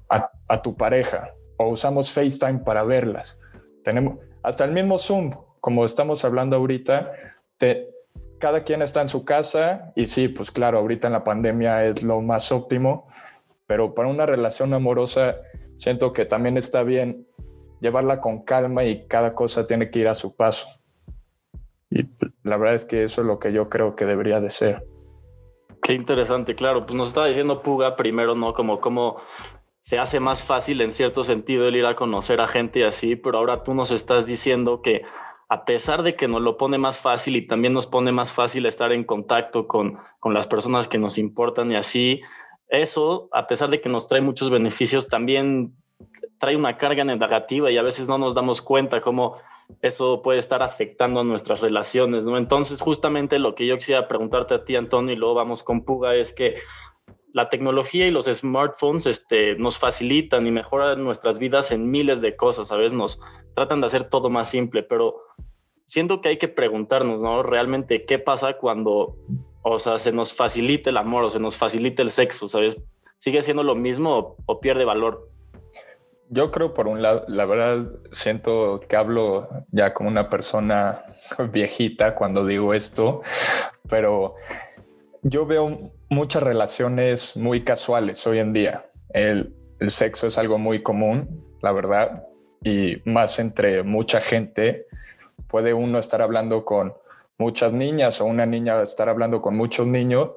a, 0.08 0.60
tu 0.60 0.76
pareja 0.76 1.32
o 1.56 1.68
usamos 1.68 2.12
FaceTime 2.12 2.60
para 2.60 2.84
verlas. 2.84 3.38
Tenemos 3.84 4.18
hasta 4.42 4.64
el 4.64 4.72
mismo 4.72 4.98
Zoom, 4.98 5.32
como 5.60 5.84
estamos 5.84 6.24
hablando 6.24 6.56
ahorita, 6.56 7.12
cada 8.38 8.64
quien 8.64 8.82
está 8.82 9.00
en 9.00 9.08
su 9.08 9.24
casa 9.24 9.92
y 9.94 10.06
sí, 10.06 10.28
pues 10.28 10.50
claro, 10.50 10.78
ahorita 10.78 11.06
en 11.06 11.12
la 11.12 11.24
pandemia 11.24 11.84
es 11.84 12.02
lo 12.02 12.20
más 12.20 12.50
óptimo, 12.50 13.06
pero 13.66 13.94
para 13.94 14.08
una 14.08 14.26
relación 14.26 14.74
amorosa 14.74 15.36
siento 15.76 16.12
que 16.12 16.24
también 16.24 16.56
está 16.56 16.82
bien 16.82 17.26
llevarla 17.80 18.20
con 18.20 18.42
calma 18.42 18.84
y 18.84 19.06
cada 19.06 19.34
cosa 19.34 19.66
tiene 19.66 19.90
que 19.90 20.00
ir 20.00 20.08
a 20.08 20.14
su 20.14 20.34
paso. 20.34 20.66
Y 21.90 22.08
la 22.42 22.56
verdad 22.56 22.74
es 22.74 22.84
que 22.84 23.04
eso 23.04 23.20
es 23.20 23.26
lo 23.26 23.38
que 23.38 23.52
yo 23.52 23.68
creo 23.68 23.94
que 23.94 24.06
debería 24.06 24.40
de 24.40 24.50
ser. 24.50 24.86
Qué 25.82 25.92
interesante, 25.92 26.54
claro. 26.54 26.86
Pues 26.86 26.94
nos 26.94 27.08
estaba 27.08 27.26
diciendo 27.26 27.62
Puga 27.62 27.96
primero, 27.96 28.34
¿no? 28.34 28.54
Como 28.54 28.80
cómo 28.80 29.16
se 29.82 29.98
hace 29.98 30.20
más 30.20 30.44
fácil 30.44 30.80
en 30.80 30.92
cierto 30.92 31.24
sentido 31.24 31.66
el 31.66 31.74
ir 31.74 31.86
a 31.86 31.96
conocer 31.96 32.40
a 32.40 32.46
gente 32.46 32.78
y 32.78 32.82
así, 32.84 33.16
pero 33.16 33.38
ahora 33.38 33.64
tú 33.64 33.74
nos 33.74 33.90
estás 33.90 34.26
diciendo 34.26 34.80
que 34.80 35.02
a 35.48 35.64
pesar 35.64 36.04
de 36.04 36.14
que 36.14 36.28
nos 36.28 36.40
lo 36.40 36.56
pone 36.56 36.78
más 36.78 36.98
fácil 36.98 37.34
y 37.34 37.48
también 37.48 37.74
nos 37.74 37.88
pone 37.88 38.12
más 38.12 38.30
fácil 38.30 38.64
estar 38.64 38.92
en 38.92 39.02
contacto 39.02 39.66
con, 39.66 39.98
con 40.20 40.34
las 40.34 40.46
personas 40.46 40.86
que 40.86 40.98
nos 40.98 41.18
importan 41.18 41.72
y 41.72 41.74
así, 41.74 42.20
eso, 42.68 43.28
a 43.32 43.48
pesar 43.48 43.70
de 43.70 43.80
que 43.80 43.88
nos 43.88 44.06
trae 44.06 44.20
muchos 44.20 44.50
beneficios, 44.50 45.08
también 45.08 45.74
trae 46.38 46.54
una 46.54 46.78
carga 46.78 47.02
negativa 47.02 47.68
y 47.72 47.76
a 47.76 47.82
veces 47.82 48.06
no 48.06 48.18
nos 48.18 48.36
damos 48.36 48.62
cuenta 48.62 49.00
cómo 49.00 49.36
eso 49.80 50.22
puede 50.22 50.38
estar 50.38 50.62
afectando 50.62 51.20
a 51.20 51.24
nuestras 51.24 51.60
relaciones, 51.60 52.24
¿no? 52.24 52.38
Entonces, 52.38 52.80
justamente 52.80 53.40
lo 53.40 53.56
que 53.56 53.66
yo 53.66 53.78
quisiera 53.78 54.06
preguntarte 54.06 54.54
a 54.54 54.64
ti, 54.64 54.76
Antonio, 54.76 55.12
y 55.12 55.16
luego 55.16 55.34
vamos 55.34 55.64
con 55.64 55.84
Puga, 55.84 56.14
es 56.14 56.32
que 56.32 56.56
la 57.32 57.48
tecnología 57.48 58.06
y 58.06 58.10
los 58.10 58.26
smartphones 58.26 59.06
este, 59.06 59.56
nos 59.56 59.78
facilitan 59.78 60.46
y 60.46 60.50
mejoran 60.50 61.02
nuestras 61.02 61.38
vidas 61.38 61.72
en 61.72 61.90
miles 61.90 62.20
de 62.20 62.36
cosas, 62.36 62.68
¿sabes? 62.68 62.92
Nos 62.92 63.20
tratan 63.54 63.80
de 63.80 63.86
hacer 63.86 64.04
todo 64.04 64.30
más 64.30 64.50
simple, 64.50 64.82
pero 64.82 65.22
siento 65.86 66.20
que 66.20 66.28
hay 66.28 66.38
que 66.38 66.48
preguntarnos, 66.48 67.22
¿no? 67.22 67.42
Realmente, 67.42 68.04
¿qué 68.04 68.18
pasa 68.18 68.54
cuando, 68.58 69.16
o 69.62 69.78
sea, 69.78 69.98
se 69.98 70.12
nos 70.12 70.34
facilita 70.34 70.90
el 70.90 70.96
amor 70.98 71.24
o 71.24 71.30
se 71.30 71.40
nos 71.40 71.56
facilita 71.56 72.02
el 72.02 72.10
sexo, 72.10 72.48
¿sabes? 72.48 72.80
¿Sigue 73.18 73.42
siendo 73.42 73.62
lo 73.62 73.74
mismo 73.74 74.18
o, 74.18 74.36
o 74.46 74.60
pierde 74.60 74.84
valor? 74.84 75.28
Yo 76.28 76.50
creo, 76.50 76.72
por 76.72 76.88
un 76.88 77.02
lado, 77.02 77.24
la 77.28 77.44
verdad, 77.44 77.92
siento 78.10 78.80
que 78.88 78.96
hablo 78.96 79.48
ya 79.70 79.92
como 79.92 80.08
una 80.08 80.30
persona 80.30 81.04
viejita 81.52 82.14
cuando 82.14 82.46
digo 82.46 82.74
esto, 82.74 83.22
pero 83.88 84.36
yo 85.22 85.46
veo 85.46 85.92
muchas 86.10 86.42
relaciones 86.42 87.36
muy 87.36 87.62
casuales 87.62 88.26
hoy 88.26 88.38
en 88.38 88.52
día. 88.52 88.90
El, 89.10 89.56
sexo 89.88 90.28
es 90.28 90.38
algo 90.38 90.58
muy 90.58 90.80
común, 90.82 91.44
la 91.60 91.72
verdad, 91.72 92.24
y 92.62 93.02
más 93.04 93.40
entre 93.40 93.82
mucha 93.82 94.20
gente. 94.20 94.86
Puede 95.48 95.74
uno 95.74 95.98
estar 95.98 96.22
hablando 96.22 96.64
con 96.64 96.94
muchas 97.36 97.72
niñas 97.72 98.20
o 98.20 98.24
una 98.26 98.46
niña 98.46 98.80
estar 98.80 99.08
hablando 99.08 99.42
con 99.42 99.56
muchos 99.56 99.88
niños 99.88 100.30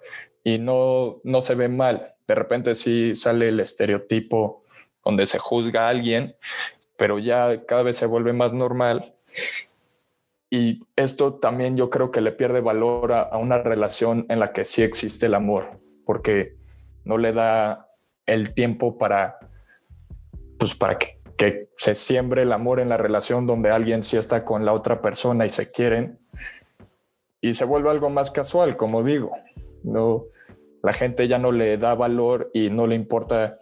y 0.44 0.58
no, 0.58 1.22
no 1.24 1.42
se 1.42 1.54
ve 1.54 1.68
mal. 1.68 2.16
De 2.28 2.34
repente 2.34 2.74
sí 2.74 3.14
sale 3.14 3.50
el 3.50 3.60
estereotipo 3.60 4.64
donde 5.04 5.28
se 5.28 5.38
juzga 5.38 5.86
a 5.86 5.90
alguien, 5.90 6.36
pero 6.98 7.20
ya 7.20 7.66
cada 7.68 7.84
vez 7.84 7.98
se 7.98 8.08
vuelve 8.08 8.34
más 8.34 8.52
normal. 8.52 9.14
Y 10.56 10.88
esto 10.96 11.34
también 11.34 11.76
yo 11.76 11.90
creo 11.90 12.12
que 12.12 12.22
le 12.22 12.32
pierde 12.32 12.62
valor 12.62 13.12
a, 13.12 13.38
una 13.38 13.58
relación 13.58 14.26
en 14.30 14.40
la 14.40 14.54
que 14.54 14.64
sí 14.64 14.84
existe 14.84 15.26
el 15.26 15.34
amor, 15.34 15.82
porque 16.06 16.56
no 17.04 17.18
le 17.18 17.34
da 17.34 17.90
el 18.26 18.54
tiempo 18.54 18.98
para, 18.98 19.38
pues 20.58 20.74
para 20.74 20.98
que, 20.98 21.20
que 21.36 21.68
se 21.76 21.94
siembre 21.94 22.44
el 22.44 22.54
amor 22.54 22.80
en 22.80 22.88
la 22.88 22.96
relación 22.96 23.46
donde 23.46 23.70
alguien 23.70 24.02
sí 24.02 24.16
está 24.16 24.46
con 24.46 24.64
la 24.64 24.72
otra 24.72 25.02
persona 25.02 25.46
y 25.46 25.50
se 25.50 25.72
quieren 25.72 26.20
y 27.42 27.56
se 27.56 27.66
vuelve 27.66 27.90
algo 27.90 28.10
más 28.10 28.32
casual, 28.32 28.78
como 28.78 29.04
digo. 29.04 29.34
No, 29.84 30.24
la 30.82 30.94
gente 30.94 31.28
ya 31.28 31.38
no 31.38 31.52
le 31.52 31.78
da 31.78 31.96
valor 31.96 32.50
y 32.54 32.70
no 32.70 32.88
le 32.88 32.96
importa 32.96 33.58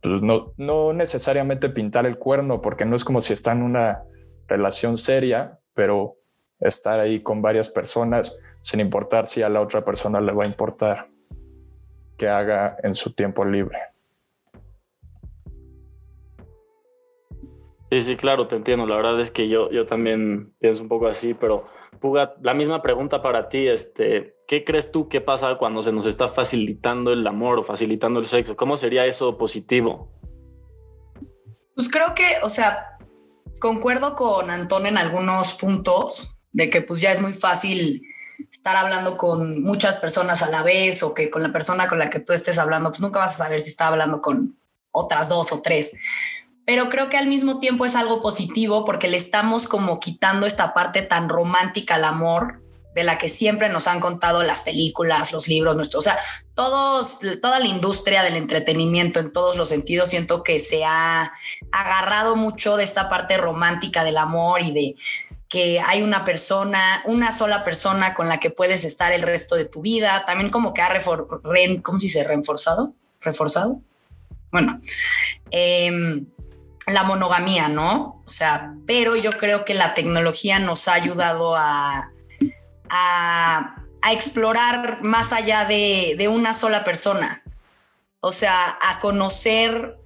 pues 0.00 0.22
no, 0.22 0.52
no 0.58 0.92
necesariamente 0.92 1.70
pintar 1.70 2.06
el 2.06 2.18
cuerno, 2.18 2.62
porque 2.62 2.84
no 2.84 2.94
es 2.94 3.04
como 3.04 3.20
si 3.20 3.32
está 3.32 3.50
en 3.50 3.64
una 3.64 4.04
relación 4.46 4.96
seria, 4.96 5.58
pero 5.74 6.16
estar 6.60 7.00
ahí 7.00 7.20
con 7.20 7.42
varias 7.42 7.68
personas 7.68 8.38
sin 8.62 8.80
importar 8.80 9.26
si 9.26 9.42
a 9.42 9.48
la 9.48 9.60
otra 9.60 9.84
persona 9.84 10.20
le 10.20 10.32
va 10.32 10.44
a 10.44 10.46
importar 10.46 11.08
que 12.16 12.28
haga 12.28 12.76
en 12.82 12.94
su 12.94 13.12
tiempo 13.12 13.44
libre. 13.44 13.78
Sí, 17.90 18.00
sí, 18.00 18.16
claro, 18.16 18.48
te 18.48 18.56
entiendo. 18.56 18.86
La 18.86 18.96
verdad 18.96 19.20
es 19.20 19.30
que 19.30 19.48
yo, 19.48 19.70
yo 19.70 19.86
también 19.86 20.54
pienso 20.58 20.82
un 20.82 20.88
poco 20.88 21.06
así, 21.06 21.34
pero 21.34 21.66
Puga, 22.04 22.34
la 22.42 22.52
misma 22.52 22.82
pregunta 22.82 23.22
para 23.22 23.48
ti, 23.48 23.66
este, 23.66 24.36
¿qué 24.46 24.62
crees 24.62 24.92
tú 24.92 25.08
que 25.08 25.22
pasa 25.22 25.56
cuando 25.56 25.82
se 25.82 25.90
nos 25.90 26.04
está 26.04 26.28
facilitando 26.28 27.14
el 27.14 27.26
amor 27.26 27.60
o 27.60 27.64
facilitando 27.64 28.20
el 28.20 28.26
sexo? 28.26 28.56
¿Cómo 28.56 28.76
sería 28.76 29.06
eso 29.06 29.38
positivo? 29.38 30.10
Pues 31.74 31.88
creo 31.88 32.14
que, 32.14 32.24
o 32.42 32.50
sea, 32.50 32.93
concuerdo 33.60 34.14
con 34.14 34.50
Antón 34.50 34.86
en 34.86 34.98
algunos 34.98 35.54
puntos 35.54 36.36
de 36.52 36.70
que 36.70 36.82
pues 36.82 37.00
ya 37.00 37.10
es 37.10 37.20
muy 37.20 37.32
fácil 37.32 38.02
estar 38.50 38.76
hablando 38.76 39.16
con 39.16 39.62
muchas 39.62 39.96
personas 39.96 40.42
a 40.42 40.50
la 40.50 40.62
vez 40.62 41.02
o 41.02 41.14
que 41.14 41.30
con 41.30 41.42
la 41.42 41.52
persona 41.52 41.88
con 41.88 41.98
la 41.98 42.10
que 42.10 42.20
tú 42.20 42.32
estés 42.32 42.58
hablando, 42.58 42.90
pues 42.90 43.00
nunca 43.00 43.18
vas 43.18 43.34
a 43.34 43.44
saber 43.44 43.60
si 43.60 43.70
está 43.70 43.88
hablando 43.88 44.22
con 44.22 44.56
otras 44.90 45.28
dos 45.28 45.52
o 45.52 45.60
tres. 45.60 45.96
Pero 46.66 46.88
creo 46.88 47.10
que 47.10 47.18
al 47.18 47.26
mismo 47.26 47.60
tiempo 47.60 47.84
es 47.84 47.94
algo 47.94 48.22
positivo 48.22 48.84
porque 48.84 49.08
le 49.08 49.16
estamos 49.16 49.68
como 49.68 50.00
quitando 50.00 50.46
esta 50.46 50.72
parte 50.72 51.02
tan 51.02 51.28
romántica 51.28 51.96
al 51.96 52.04
amor 52.04 52.63
de 52.94 53.04
la 53.04 53.18
que 53.18 53.28
siempre 53.28 53.68
nos 53.68 53.86
han 53.88 54.00
contado 54.00 54.42
las 54.42 54.60
películas, 54.60 55.32
los 55.32 55.48
libros, 55.48 55.76
nuestros, 55.76 56.06
o 56.06 56.10
sea, 56.10 56.18
todos, 56.54 57.18
toda 57.42 57.58
la 57.58 57.66
industria 57.66 58.22
del 58.22 58.36
entretenimiento 58.36 59.20
en 59.20 59.32
todos 59.32 59.56
los 59.56 59.68
sentidos, 59.68 60.10
siento 60.10 60.42
que 60.42 60.60
se 60.60 60.84
ha 60.84 61.32
agarrado 61.72 62.36
mucho 62.36 62.76
de 62.76 62.84
esta 62.84 63.08
parte 63.08 63.36
romántica 63.36 64.04
del 64.04 64.16
amor 64.16 64.62
y 64.62 64.72
de 64.72 64.96
que 65.48 65.80
hay 65.80 66.02
una 66.02 66.24
persona, 66.24 67.02
una 67.04 67.30
sola 67.30 67.62
persona 67.62 68.14
con 68.14 68.28
la 68.28 68.38
que 68.38 68.50
puedes 68.50 68.84
estar 68.84 69.12
el 69.12 69.22
resto 69.22 69.56
de 69.56 69.64
tu 69.64 69.82
vida, 69.82 70.24
también 70.24 70.50
como 70.50 70.72
que 70.72 70.82
ha 70.82 70.88
refor, 70.88 71.42
¿cómo 71.82 71.98
se 71.98 72.06
dice? 72.06 72.24
Reforzado, 72.24 72.92
reforzado. 73.20 73.80
Bueno, 74.50 74.80
eh, 75.50 76.22
la 76.86 77.04
monogamía, 77.04 77.68
¿no? 77.68 78.22
O 78.24 78.28
sea, 78.28 78.74
pero 78.86 79.16
yo 79.16 79.32
creo 79.32 79.64
que 79.64 79.74
la 79.74 79.94
tecnología 79.94 80.58
nos 80.58 80.88
ha 80.88 80.94
ayudado 80.94 81.56
a, 81.56 82.10
a, 82.88 83.80
explorar 84.10 85.02
más 85.02 85.32
allá 85.32 85.64
de, 85.64 86.28
una 86.28 86.52
sola 86.52 86.84
persona. 86.84 87.42
O 88.20 88.32
sea, 88.32 88.78
a 88.82 88.98
conocer 88.98 89.98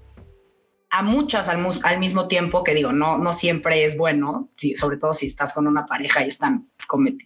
a 0.91 1.03
muchas 1.03 1.49
al, 1.49 1.99
mismo 1.99 2.29
tiempo, 2.29 2.65
que 2.65 2.75
digo, 2.75 2.93
no, 2.93 3.19
no 3.19 3.33
siempre 3.33 3.85
es 3.85 3.99
bueno, 3.99 4.49
sobre 4.75 4.97
todo 4.97 5.13
si 5.13 5.27
estás 5.27 5.53
con 5.53 5.67
una 5.67 5.85
pareja 5.85 6.25
y 6.25 6.29
están, 6.29 6.71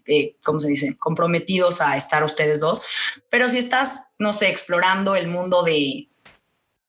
eh, 0.07 0.37
¿cómo 0.43 0.61
se 0.61 0.69
dice?, 0.69 0.97
comprometidos 0.99 1.81
a 1.81 1.97
estar 1.97 2.25
ustedes 2.25 2.61
dos. 2.61 2.83
Pero 3.29 3.49
si 3.49 3.59
estás, 3.59 4.07
no 4.19 4.33
sé, 4.33 4.49
explorando 4.49 5.15
el 5.15 5.29
mundo 5.29 5.63
de, 5.63 6.09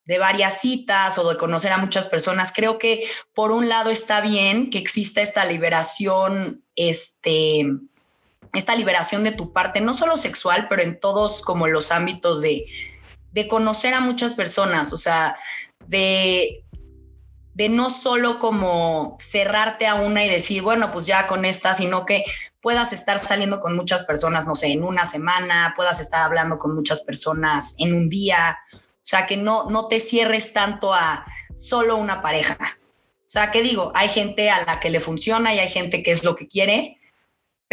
de 0.05 0.19
varias 0.19 0.59
citas 0.59 1.17
o 1.17 1.29
de 1.29 1.37
conocer 1.37 1.71
a 1.71 1.77
muchas 1.77 2.07
personas. 2.07 2.51
Creo 2.53 2.77
que 2.77 3.07
por 3.33 3.51
un 3.51 3.69
lado 3.69 3.89
está 3.89 4.21
bien 4.21 4.69
que 4.69 4.77
exista 4.77 5.21
esta 5.21 5.45
liberación, 5.45 6.63
este, 6.75 7.67
esta 8.53 8.75
liberación 8.75 9.23
de 9.23 9.31
tu 9.31 9.51
parte, 9.51 9.81
no 9.81 9.93
solo 9.93 10.15
sexual, 10.15 10.67
pero 10.69 10.83
en 10.83 10.99
todos 10.99 11.41
como 11.41 11.67
los 11.67 11.91
ámbitos 11.91 12.41
de, 12.41 12.65
de 13.31 13.47
conocer 13.47 13.93
a 13.93 13.99
muchas 13.99 14.35
personas, 14.35 14.93
o 14.93 14.97
sea, 14.97 15.35
de, 15.87 16.63
de 17.55 17.69
no 17.69 17.89
solo 17.89 18.37
como 18.37 19.17
cerrarte 19.19 19.87
a 19.87 19.95
una 19.95 20.23
y 20.23 20.29
decir, 20.29 20.61
bueno, 20.61 20.91
pues 20.91 21.07
ya 21.07 21.25
con 21.25 21.45
esta, 21.45 21.73
sino 21.73 22.05
que 22.05 22.23
puedas 22.61 22.93
estar 22.93 23.19
saliendo 23.19 23.59
con 23.59 23.75
muchas 23.75 24.03
personas, 24.03 24.45
no 24.45 24.55
sé, 24.55 24.71
en 24.71 24.83
una 24.83 25.03
semana, 25.03 25.73
puedas 25.75 25.99
estar 25.99 26.23
hablando 26.23 26.57
con 26.59 26.75
muchas 26.75 27.01
personas 27.01 27.75
en 27.79 27.93
un 27.93 28.05
día, 28.05 28.59
o 28.73 28.77
sea, 29.01 29.25
que 29.25 29.35
no, 29.35 29.69
no 29.69 29.87
te 29.87 29.99
cierres 29.99 30.53
tanto 30.53 30.93
a 30.93 31.25
solo 31.55 31.97
una 31.97 32.21
pareja. 32.21 32.57
O 33.19 33.29
sea, 33.33 33.49
que 33.49 33.63
digo, 33.63 33.91
hay 33.95 34.09
gente 34.09 34.51
a 34.51 34.63
la 34.63 34.79
que 34.79 34.91
le 34.91 34.99
funciona 34.99 35.53
y 35.53 35.59
hay 35.59 35.67
gente 35.67 36.03
que 36.03 36.11
es 36.11 36.23
lo 36.23 36.35
que 36.35 36.47
quiere, 36.47 36.99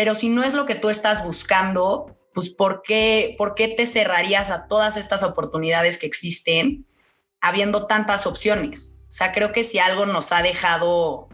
pero 0.00 0.14
si 0.14 0.30
no 0.30 0.42
es 0.42 0.54
lo 0.54 0.64
que 0.64 0.76
tú 0.76 0.88
estás 0.88 1.23
buscando, 1.23 2.16
pues 2.33 2.49
¿por 2.49 2.80
qué, 2.80 3.35
¿por 3.37 3.54
qué 3.54 3.69
te 3.69 3.85
cerrarías 3.85 4.50
a 4.50 4.66
todas 4.66 4.97
estas 4.97 5.23
oportunidades 5.23 5.99
que 5.99 6.07
existen 6.07 6.87
habiendo 7.42 7.87
tantas 7.87 8.26
opciones? 8.26 9.02
O 9.02 9.12
sea, 9.12 9.30
creo 9.30 9.52
que 9.52 9.62
si 9.62 9.78
algo 9.78 10.07
nos 10.07 10.33
ha 10.33 10.40
dejado, 10.40 11.28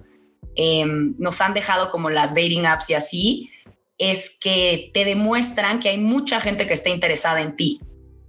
em, 0.57 1.15
nos 1.17 1.41
han 1.43 1.55
dejado 1.55 1.93
como 1.93 2.11
las 2.11 2.35
dating 2.35 2.67
apps 2.67 2.91
y 2.91 2.95
así, 2.95 3.51
es 3.99 4.37
que 4.37 4.91
te 4.93 5.05
demuestran 5.05 5.79
que 5.79 5.91
hay 5.91 5.99
mucha 5.99 6.41
gente 6.41 6.67
que 6.67 6.75
está 6.75 6.89
interesada 6.89 7.43
en 7.43 7.55
ti 7.55 7.79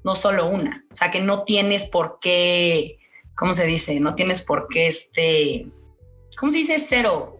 no 0.03 0.13
solo 0.13 0.45
una. 0.45 0.85
O 0.91 0.93
sea, 0.93 1.09
que 1.09 1.19
no 1.19 1.45
tienes 1.45 1.85
por 1.85 2.19
qué, 2.21 2.99
¿cómo 3.35 3.53
se 3.53 3.65
dice? 3.65 3.99
No 4.01 4.13
tienes 4.13 4.43
por 4.43 4.67
qué 4.67 4.85
este, 4.85 5.65
¿cómo 6.37 6.51
se 6.51 6.59
dice 6.59 6.77
cero? 6.77 7.36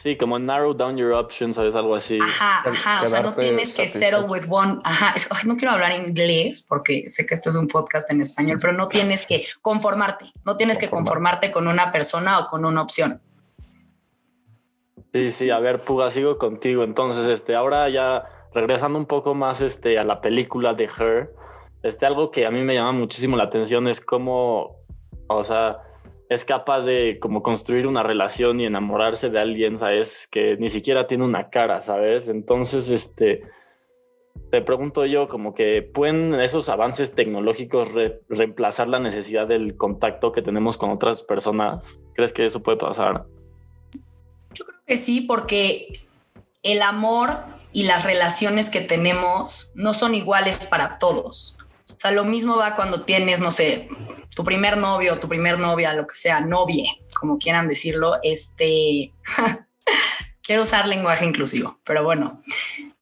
Sí, 0.00 0.16
como 0.16 0.38
narrow 0.38 0.74
down 0.74 0.96
your 0.96 1.12
options, 1.12 1.56
¿sabes? 1.56 1.74
Algo 1.74 1.96
así. 1.96 2.18
Ajá, 2.22 2.62
ajá. 2.68 3.02
O 3.02 3.06
sea, 3.06 3.20
no 3.20 3.34
tienes 3.34 3.76
que 3.76 3.88
settle 3.88 4.22
with 4.28 4.44
one. 4.48 4.78
Ajá. 4.84 5.14
no 5.44 5.56
quiero 5.56 5.74
hablar 5.74 5.92
inglés 5.92 6.64
porque 6.66 7.08
sé 7.08 7.26
que 7.26 7.34
esto 7.34 7.48
es 7.48 7.56
un 7.56 7.66
podcast 7.66 8.10
en 8.12 8.20
español, 8.20 8.58
pero 8.60 8.72
no 8.74 8.86
tienes 8.86 9.26
que 9.26 9.44
conformarte. 9.60 10.26
No 10.44 10.56
tienes 10.56 10.78
que 10.78 10.88
conformarte 10.88 11.50
con 11.50 11.66
una 11.66 11.90
persona 11.90 12.38
o 12.38 12.46
con 12.46 12.64
una 12.64 12.82
opción. 12.82 13.20
Sí, 15.12 15.32
sí. 15.32 15.50
A 15.50 15.58
ver, 15.58 15.82
Puga, 15.82 16.10
sigo 16.10 16.38
contigo. 16.38 16.84
Entonces, 16.84 17.26
este, 17.26 17.56
ahora 17.56 17.88
ya 17.88 18.24
regresando 18.54 18.98
un 18.98 19.06
poco 19.06 19.34
más 19.34 19.60
este, 19.60 19.98
a 19.98 20.04
la 20.04 20.20
película 20.20 20.74
de 20.74 20.84
Her, 20.84 21.34
este, 21.82 22.06
algo 22.06 22.30
que 22.30 22.46
a 22.46 22.50
mí 22.52 22.62
me 22.62 22.74
llama 22.74 22.92
muchísimo 22.92 23.36
la 23.36 23.44
atención 23.44 23.88
es 23.88 24.00
cómo, 24.00 24.76
o 25.26 25.44
sea, 25.44 25.78
es 26.28 26.44
capaz 26.44 26.82
de 26.82 27.18
como 27.20 27.42
construir 27.42 27.86
una 27.86 28.02
relación 28.02 28.60
y 28.60 28.66
enamorarse 28.66 29.30
de 29.30 29.40
alguien, 29.40 29.78
¿sabes? 29.78 30.28
Que 30.30 30.56
ni 30.58 30.68
siquiera 30.68 31.06
tiene 31.06 31.24
una 31.24 31.48
cara, 31.48 31.82
¿sabes? 31.82 32.28
Entonces, 32.28 32.90
este, 32.90 33.42
te 34.50 34.60
pregunto 34.60 35.06
yo, 35.06 35.28
como 35.28 35.54
que 35.54 35.82
pueden 35.82 36.34
esos 36.34 36.68
avances 36.68 37.14
tecnológicos 37.14 37.88
reemplazar 38.28 38.88
la 38.88 38.98
necesidad 38.98 39.46
del 39.46 39.76
contacto 39.76 40.32
que 40.32 40.42
tenemos 40.42 40.76
con 40.76 40.90
otras 40.90 41.22
personas. 41.22 41.98
¿Crees 42.14 42.32
que 42.32 42.46
eso 42.46 42.62
puede 42.62 42.78
pasar? 42.78 43.24
Yo 44.52 44.64
creo 44.64 44.80
que 44.86 44.96
sí, 44.96 45.22
porque 45.22 45.88
el 46.62 46.82
amor 46.82 47.30
y 47.72 47.84
las 47.84 48.04
relaciones 48.04 48.70
que 48.70 48.80
tenemos 48.80 49.72
no 49.74 49.94
son 49.94 50.14
iguales 50.14 50.66
para 50.66 50.98
todos. 50.98 51.56
O 51.94 51.98
sea, 51.98 52.10
lo 52.10 52.24
mismo 52.24 52.56
va 52.56 52.76
cuando 52.76 53.02
tienes, 53.02 53.40
no 53.40 53.50
sé, 53.50 53.88
tu 54.34 54.44
primer 54.44 54.76
novio, 54.76 55.18
tu 55.18 55.28
primer 55.28 55.58
novia, 55.58 55.94
lo 55.94 56.06
que 56.06 56.14
sea, 56.14 56.40
novie, 56.40 56.86
como 57.18 57.38
quieran 57.38 57.68
decirlo, 57.68 58.18
este, 58.22 59.12
quiero 60.42 60.62
usar 60.62 60.86
lenguaje 60.86 61.24
inclusivo, 61.24 61.80
pero 61.84 62.04
bueno, 62.04 62.42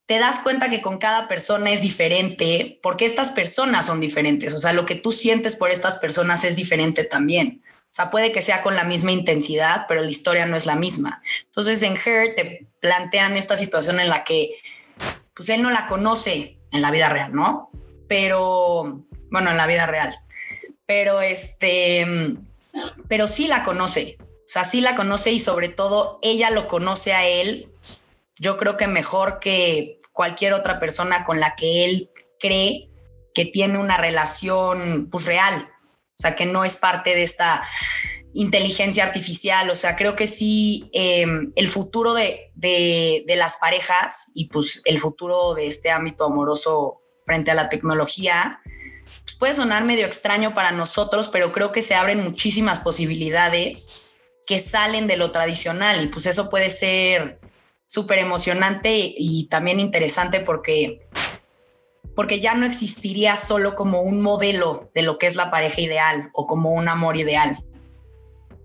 te 0.07 0.19
das 0.19 0.39
cuenta 0.39 0.69
que 0.69 0.81
con 0.81 0.99
cada 0.99 1.29
persona 1.29 1.71
es 1.73 1.83
diferente 1.83 2.79
porque 2.83 3.05
estas 3.05 3.31
personas 3.31 3.87
son 3.87 4.01
diferentes, 4.01 4.55
o 4.55 4.59
sea, 4.59 4.73
lo 4.73 4.87
que 4.87 4.95
tú 4.95 5.13
sientes 5.13 5.57
por 5.57 5.71
estas 5.71 5.99
personas 5.99 6.45
es 6.45 6.57
diferente 6.57 7.05
también. 7.05 7.63
O 7.91 7.95
sea, 7.97 8.11
puede 8.11 8.31
que 8.31 8.43
sea 8.43 8.61
con 8.61 8.77
la 8.77 8.85
misma 8.85 9.13
intensidad, 9.13 9.87
pero 9.89 10.03
la 10.03 10.11
historia 10.11 10.45
no 10.45 10.55
es 10.55 10.67
la 10.67 10.77
misma. 10.77 11.23
Entonces 11.45 11.83
en 11.83 11.95
Her 11.97 12.35
te 12.35 12.67
plantean 12.79 13.39
esta 13.39 13.57
situación 13.57 14.01
en 14.01 14.11
la 14.11 14.23
que 14.23 14.57
pues 15.33 15.49
él 15.49 15.63
no 15.63 15.71
la 15.71 15.87
conoce 15.87 16.59
en 16.73 16.83
la 16.83 16.91
vida 16.91 17.09
real, 17.09 17.33
¿no? 17.33 17.71
Pero, 18.09 19.07
bueno, 19.31 19.51
en 19.51 19.57
la 19.57 19.67
vida 19.67 19.87
real. 19.87 20.17
Pero 20.87 21.21
este, 21.21 22.07
pero 23.09 23.27
sí 23.27 23.47
la 23.47 23.63
conoce, 23.63 24.19
o 24.21 24.49
sea, 24.49 24.65
sí 24.65 24.81
la 24.81 24.95
conoce 24.95 25.33
y 25.33 25.39
sobre 25.39 25.69
todo 25.69 26.19
ella 26.23 26.51
lo 26.51 26.69
conoce 26.69 27.13
a 27.13 27.27
él, 27.27 27.73
yo 28.39 28.57
creo 28.57 28.77
que 28.77 28.87
mejor 28.87 29.39
que 29.39 30.01
cualquier 30.13 30.53
otra 30.53 30.79
persona 30.79 31.25
con 31.25 31.41
la 31.41 31.55
que 31.55 31.85
él 31.85 32.11
cree 32.39 32.91
que 33.35 33.45
tiene 33.45 33.79
una 33.79 33.97
relación 33.97 35.09
pues 35.11 35.25
real, 35.25 35.69
o 35.71 36.19
sea, 36.19 36.35
que 36.35 36.47
no 36.47 36.65
es 36.65 36.77
parte 36.77 37.15
de 37.15 37.23
esta 37.23 37.63
inteligencia 38.33 39.05
artificial, 39.05 39.71
o 39.71 39.75
sea, 39.75 39.97
creo 39.97 40.15
que 40.15 40.27
sí, 40.27 40.91
em, 40.93 41.53
el 41.57 41.69
futuro 41.69 42.13
de, 42.13 42.51
de, 42.55 43.25
de, 43.27 43.37
las 43.37 43.57
parejas 43.57 44.31
y 44.35 44.47
pues 44.49 44.83
el 44.85 44.99
futuro 44.99 45.55
de 45.55 45.67
este 45.67 45.91
ámbito 45.91 46.27
amoroso 46.27 47.01
frente 47.27 47.51
a 47.51 47.55
la 47.55 47.69
tecnología, 47.69 48.61
pues, 49.25 49.37
puede 49.37 49.55
sonar 49.55 49.85
medio 49.85 50.07
extraño 50.07 50.55
para 50.55 50.73
nosotros, 50.73 51.29
pero 51.29 51.53
creo 51.53 51.73
que 51.73 51.83
se 51.83 51.95
abren 51.95 52.23
muchísimas 52.23 52.79
posibilidades 52.79 54.15
que 54.47 54.59
salen 54.61 55.09
de 55.09 55.17
lo 55.17 55.33
tradicional 55.33 56.05
y 56.05 56.07
pues 56.07 56.27
eso 56.27 56.49
puede 56.49 56.71
ser 56.71 57.41
súper 57.87 58.21
emocionante 58.21 59.15
y 59.17 59.49
también 59.49 59.81
interesante 59.81 60.41
porque 60.41 61.09
porque 62.15 62.41
ya 62.41 62.55
no 62.55 62.65
existiría 62.65 63.37
solo 63.37 63.75
como 63.75 64.01
un 64.01 64.23
modelo 64.23 64.91
de 64.95 65.03
lo 65.03 65.19
que 65.19 65.27
es 65.27 65.37
la 65.37 65.51
pareja 65.51 65.83
ideal 65.83 66.31
o 66.33 66.47
como 66.47 66.71
un 66.71 66.89
amor 66.89 67.19
ideal. 67.19 67.63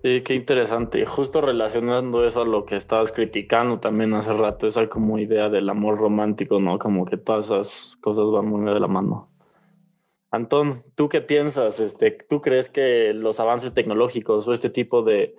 Sí, 0.02 0.22
qué 0.24 0.34
interesante. 0.34 1.06
Justo 1.06 1.40
relacionando 1.40 2.26
eso 2.26 2.42
a 2.42 2.44
lo 2.44 2.66
que 2.66 2.74
estabas 2.74 3.12
criticando 3.12 3.78
también 3.78 4.12
hace 4.14 4.32
rato, 4.32 4.66
esa 4.66 4.88
como 4.88 5.20
idea 5.20 5.48
del 5.48 5.68
amor 5.68 5.96
romántico, 5.96 6.58
¿no? 6.58 6.76
Como 6.80 7.04
que 7.04 7.16
todas 7.16 7.46
esas 7.46 7.96
cosas 8.00 8.24
van 8.32 8.46
muy 8.46 8.64
de 8.72 8.80
la 8.80 8.88
mano. 8.88 9.30
Antón, 10.32 10.82
¿tú 10.96 11.08
qué 11.08 11.20
piensas? 11.20 11.78
Este, 11.78 12.10
¿Tú 12.10 12.40
crees 12.40 12.68
que 12.68 13.12
los 13.14 13.38
avances 13.38 13.74
tecnológicos 13.74 14.48
o 14.48 14.52
este 14.52 14.70
tipo 14.70 15.02
de 15.02 15.36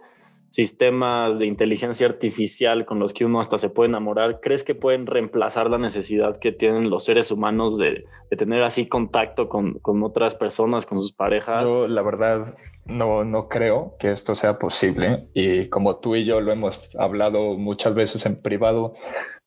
sistemas 0.54 1.40
de 1.40 1.48
inteligencia 1.48 2.06
artificial 2.06 2.86
con 2.86 3.00
los 3.00 3.12
que 3.12 3.26
uno 3.26 3.40
hasta 3.40 3.58
se 3.58 3.70
puede 3.70 3.90
enamorar, 3.90 4.40
crees 4.40 4.64
que 4.64 4.76
pueden 4.76 5.08
reemplazar 5.08 5.68
la 5.68 5.80
necesidad 5.80 6.38
que 6.38 6.52
tienen 6.52 6.92
los 6.92 7.06
seres 7.06 7.32
humanos 7.32 7.76
de, 7.80 8.06
tener 8.38 8.62
así 8.62 8.88
contacto 8.88 9.50
con, 9.50 9.80
con, 9.80 10.04
otras 10.04 10.36
personas, 10.36 10.86
con 10.86 11.00
sus 11.00 11.12
parejas? 11.12 11.64
Yo, 11.64 11.88
la 11.88 12.04
verdad, 12.04 12.56
no, 12.86 13.26
no 13.26 13.50
creo 13.50 13.96
que 13.98 14.12
esto 14.12 14.36
sea 14.36 14.60
posible. 14.60 15.28
Y 15.34 15.70
como 15.70 15.98
tú 15.98 16.16
y 16.16 16.24
yo 16.24 16.40
lo 16.40 16.52
hemos 16.52 16.96
hablado 16.98 17.58
muchas 17.58 17.96
veces 17.96 18.24
en 18.28 18.40
privado, 18.40 18.94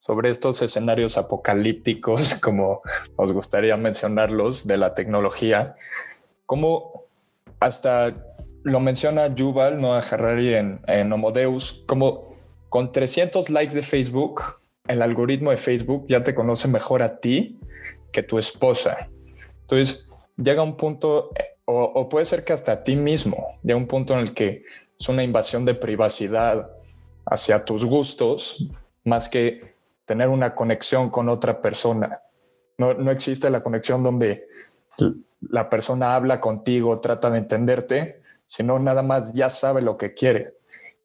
sobre 0.00 0.30
estos 0.30 0.60
escenarios 0.60 1.18
apocalípticos, 1.18 2.34
como 2.42 2.82
nos 3.16 3.30
gustaría 3.30 3.76
mencionarlos, 3.76 4.66
de 4.66 4.76
la 4.76 4.94
tecnología, 4.94 5.76
como 6.46 7.04
hasta 7.60 8.25
lo 8.66 8.80
menciona 8.80 9.32
Yuval 9.32 9.80
Noah 9.80 10.00
Harari 10.10 10.54
en, 10.54 10.80
en 10.88 11.12
Homodeus, 11.12 11.84
como 11.86 12.34
con 12.68 12.90
300 12.90 13.48
likes 13.50 13.76
de 13.76 13.82
Facebook, 13.82 14.42
el 14.88 15.02
algoritmo 15.02 15.52
de 15.52 15.56
Facebook 15.56 16.04
ya 16.08 16.24
te 16.24 16.34
conoce 16.34 16.66
mejor 16.66 17.00
a 17.00 17.20
ti 17.20 17.60
que 18.10 18.24
tu 18.24 18.40
esposa. 18.40 19.08
Entonces, 19.60 20.08
llega 20.36 20.64
un 20.64 20.76
punto, 20.76 21.30
o, 21.64 21.80
o 21.80 22.08
puede 22.08 22.24
ser 22.24 22.42
que 22.42 22.52
hasta 22.52 22.72
a 22.72 22.82
ti 22.82 22.96
mismo, 22.96 23.46
llega 23.62 23.76
un 23.76 23.86
punto 23.86 24.14
en 24.14 24.20
el 24.20 24.34
que 24.34 24.64
es 24.98 25.08
una 25.08 25.22
invasión 25.22 25.64
de 25.64 25.74
privacidad 25.76 26.68
hacia 27.24 27.64
tus 27.64 27.84
gustos, 27.84 28.66
más 29.04 29.28
que 29.28 29.76
tener 30.06 30.26
una 30.26 30.56
conexión 30.56 31.08
con 31.10 31.28
otra 31.28 31.62
persona. 31.62 32.20
No, 32.78 32.94
no 32.94 33.12
existe 33.12 33.48
la 33.48 33.62
conexión 33.62 34.02
donde 34.02 34.48
la 35.40 35.70
persona 35.70 36.16
habla 36.16 36.40
contigo, 36.40 37.00
trata 37.00 37.30
de 37.30 37.38
entenderte, 37.38 38.25
sino 38.46 38.78
nada 38.78 39.02
más 39.02 39.32
ya 39.32 39.50
sabe 39.50 39.82
lo 39.82 39.96
que 39.96 40.14
quiere. 40.14 40.54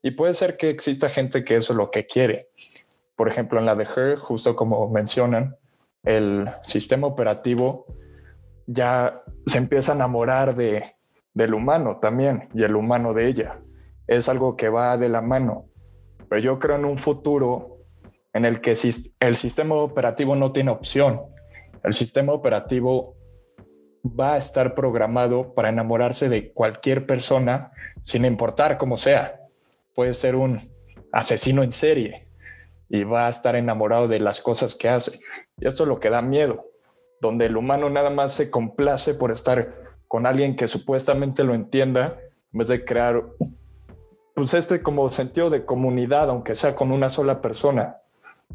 Y 0.01 0.11
puede 0.11 0.33
ser 0.33 0.57
que 0.57 0.69
exista 0.69 1.09
gente 1.09 1.43
que 1.43 1.55
eso 1.55 1.73
es 1.73 1.77
lo 1.77 1.91
que 1.91 2.07
quiere. 2.07 2.49
Por 3.15 3.27
ejemplo, 3.27 3.59
en 3.59 3.65
la 3.65 3.75
de 3.75 3.83
Her, 3.83 4.17
justo 4.17 4.55
como 4.55 4.89
mencionan, 4.89 5.55
el 6.03 6.49
sistema 6.63 7.07
operativo 7.07 7.85
ya 8.65 9.21
se 9.45 9.57
empieza 9.57 9.91
a 9.91 9.95
enamorar 9.95 10.55
de, 10.55 10.95
del 11.33 11.53
humano 11.53 11.99
también 11.99 12.49
y 12.53 12.63
el 12.63 12.75
humano 12.75 13.13
de 13.13 13.27
ella. 13.27 13.59
Es 14.07 14.27
algo 14.29 14.55
que 14.55 14.69
va 14.69 14.97
de 14.97 15.09
la 15.09 15.21
mano. 15.21 15.65
Pero 16.29 16.41
yo 16.41 16.59
creo 16.59 16.77
en 16.77 16.85
un 16.85 16.97
futuro 16.97 17.79
en 18.33 18.45
el 18.45 18.61
que 18.61 18.75
el 19.19 19.35
sistema 19.35 19.75
operativo 19.75 20.35
no 20.35 20.51
tiene 20.51 20.71
opción. 20.71 21.21
El 21.83 21.93
sistema 21.93 22.33
operativo 22.33 23.15
va 24.05 24.33
a 24.33 24.37
estar 24.37 24.75
programado 24.75 25.53
para 25.53 25.69
enamorarse 25.69 26.29
de 26.29 26.51
cualquier 26.51 27.05
persona 27.05 27.71
sin 28.01 28.25
importar 28.25 28.77
cómo 28.77 28.97
sea. 28.97 29.41
Puede 29.93 30.13
ser 30.13 30.35
un 30.35 30.59
asesino 31.11 31.63
en 31.63 31.71
serie 31.71 32.27
y 32.89 33.03
va 33.03 33.27
a 33.27 33.29
estar 33.29 33.55
enamorado 33.55 34.07
de 34.07 34.19
las 34.19 34.41
cosas 34.41 34.75
que 34.75 34.89
hace. 34.89 35.19
Y 35.57 35.67
esto 35.67 35.83
es 35.83 35.89
lo 35.89 35.99
que 35.99 36.09
da 36.09 36.21
miedo, 36.21 36.65
donde 37.21 37.45
el 37.45 37.57
humano 37.57 37.89
nada 37.89 38.09
más 38.09 38.33
se 38.33 38.49
complace 38.49 39.13
por 39.13 39.31
estar 39.31 39.75
con 40.07 40.25
alguien 40.25 40.55
que 40.55 40.67
supuestamente 40.67 41.43
lo 41.43 41.53
entienda, 41.53 42.19
en 42.51 42.57
vez 42.59 42.67
de 42.67 42.83
crear 42.83 43.23
pues 44.35 44.53
este 44.53 44.81
como 44.81 45.07
sentido 45.09 45.49
de 45.49 45.65
comunidad, 45.65 46.29
aunque 46.29 46.55
sea 46.55 46.75
con 46.75 46.91
una 46.91 47.09
sola 47.09 47.41
persona 47.41 47.97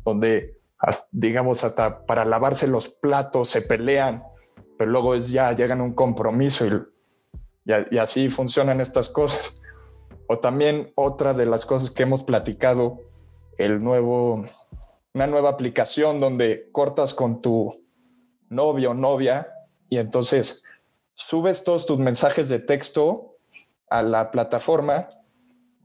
donde, 0.05 0.59
digamos, 1.13 1.65
hasta 1.65 2.05
para 2.07 2.25
lavarse 2.25 2.67
los 2.67 2.89
platos 2.89 3.49
se 3.49 3.63
pelean, 3.63 4.23
pero 4.79 4.91
luego 4.91 5.15
es 5.15 5.31
ya 5.31 5.53
llegan 5.53 5.81
a 5.81 5.85
un 5.85 5.95
compromiso 5.95 6.67
y, 6.67 6.71
y, 7.91 7.99
así 7.99 8.31
funcionan 8.31 8.81
estas 8.81 9.09
cosas. 9.09 9.63
O 10.29 10.39
también 10.39 10.93
otra 10.97 11.35
de 11.35 11.47
las 11.47 11.67
cosas 11.67 11.91
que 11.91 12.03
hemos 12.03 12.23
platicado, 12.23 13.01
el 13.59 13.83
nuevo, 13.83 14.45
una 15.15 15.27
nueva 15.27 15.51
aplicación 15.51 16.21
donde 16.21 16.69
cortas 16.73 17.15
con 17.15 17.41
tu 17.41 17.85
novio 18.49 18.91
o 18.91 18.95
novia 18.95 19.49
y 19.89 19.99
entonces 19.99 20.65
subes 21.15 21.65
todos 21.65 21.87
tus 21.87 21.99
mensajes 21.99 22.49
de 22.49 22.59
texto 22.59 23.37
a 23.89 24.03
la 24.03 24.31
plataforma 24.31 25.09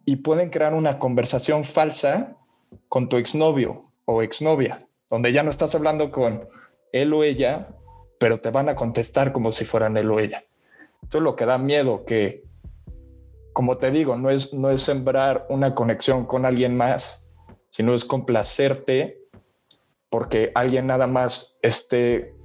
y 0.05 0.17
pueden 0.17 0.49
crear 0.49 0.73
una 0.73 0.99
conversación 0.99 1.63
falsa 1.63 2.35
con 2.89 3.09
tu 3.09 3.17
exnovio 3.17 3.81
o 4.05 4.21
exnovia, 4.21 4.87
donde 5.09 5.31
ya 5.31 5.43
no 5.43 5.49
estás 5.49 5.75
hablando 5.75 6.11
con 6.11 6.47
él 6.91 7.13
o 7.13 7.23
ella, 7.23 7.69
pero 8.21 8.39
te 8.39 8.51
van 8.51 8.69
a 8.69 8.75
contestar 8.75 9.31
como 9.31 9.51
si 9.51 9.65
fueran 9.65 9.97
él 9.97 10.11
o 10.11 10.19
ella. 10.19 10.45
Esto 11.01 11.17
es 11.17 11.23
lo 11.23 11.35
que 11.35 11.47
da 11.47 11.57
miedo, 11.57 12.05
que, 12.05 12.43
como 13.51 13.79
te 13.79 13.89
digo, 13.89 14.15
no 14.15 14.29
es, 14.29 14.53
no 14.53 14.69
es 14.69 14.81
sembrar 14.81 15.47
una 15.49 15.73
conexión 15.73 16.27
con 16.27 16.45
alguien 16.45 16.77
más, 16.77 17.23
sino 17.71 17.95
es 17.95 18.05
complacerte 18.05 19.23
porque 20.11 20.51
alguien 20.53 20.85
nada 20.85 21.07
más 21.07 21.57
esté, 21.63 22.35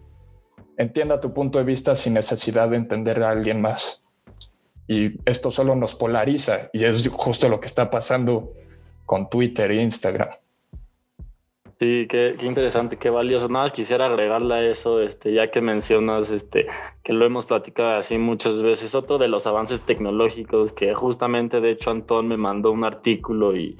entienda 0.79 1.21
tu 1.21 1.35
punto 1.35 1.59
de 1.59 1.65
vista 1.67 1.95
sin 1.95 2.15
necesidad 2.15 2.71
de 2.71 2.77
entender 2.77 3.23
a 3.23 3.29
alguien 3.29 3.61
más. 3.61 4.03
Y 4.89 5.21
esto 5.29 5.51
solo 5.51 5.77
nos 5.77 5.95
polariza 5.95 6.71
y 6.73 6.85
es 6.85 7.07
justo 7.07 7.51
lo 7.51 7.61
que 7.61 7.67
está 7.67 7.91
pasando 7.91 8.55
con 9.05 9.29
Twitter 9.29 9.71
e 9.73 9.83
Instagram. 9.83 10.31
Sí, 11.79 12.07
qué, 12.09 12.37
interesante, 12.41 12.97
qué 12.97 13.11
valioso. 13.11 13.49
Nada 13.49 13.67
más 13.67 13.73
quisiera 13.73 14.07
agregarle 14.07 14.55
a 14.55 14.71
eso, 14.71 15.03
este, 15.03 15.35
ya 15.35 15.51
que 15.51 15.61
mencionas 15.61 16.31
este, 16.31 16.67
que 17.05 17.13
lo 17.13 17.27
hemos 17.27 17.45
platicado 17.45 17.99
así 17.99 18.17
muchas 18.17 18.63
veces. 18.63 18.95
Otro 18.95 19.19
de 19.19 19.29
los 19.29 19.47
avances 19.47 19.83
tecnológicos 19.83 20.73
que 20.73 20.95
justamente, 20.95 21.61
de 21.61 21.73
hecho, 21.73 21.91
Antón 21.91 22.29
me 22.29 22.39
mandó 22.39 22.73
un 22.73 22.85
artículo 22.85 23.55
y 23.55 23.79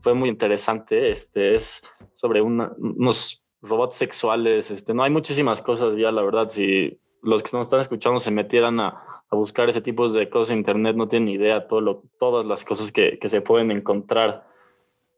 fue 0.00 0.14
muy 0.14 0.28
interesante. 0.28 1.10
Este 1.10 1.56
es 1.56 1.82
sobre 2.14 2.40
unos 2.40 3.44
robots 3.62 3.96
sexuales. 3.96 4.70
Este, 4.70 4.94
no 4.94 5.02
hay 5.02 5.10
muchísimas 5.10 5.60
cosas 5.60 5.96
ya, 5.96 6.12
la 6.12 6.22
verdad. 6.22 6.50
Si 6.50 7.00
los 7.20 7.42
que 7.42 7.56
nos 7.56 7.66
están 7.66 7.80
escuchando 7.80 8.20
se 8.20 8.30
metieran 8.30 8.78
a, 8.78 9.22
a 9.28 9.34
buscar 9.34 9.68
ese 9.68 9.80
tipo 9.80 10.06
de 10.08 10.30
cosas 10.30 10.52
en 10.52 10.58
internet, 10.58 10.94
no 10.94 11.08
tienen 11.08 11.30
idea 11.30 11.66
todo 11.66 11.80
lo, 11.80 12.02
todas 12.20 12.44
las 12.44 12.64
cosas 12.64 12.92
que, 12.92 13.18
que 13.18 13.28
se 13.28 13.40
pueden 13.40 13.72
encontrar 13.72 14.53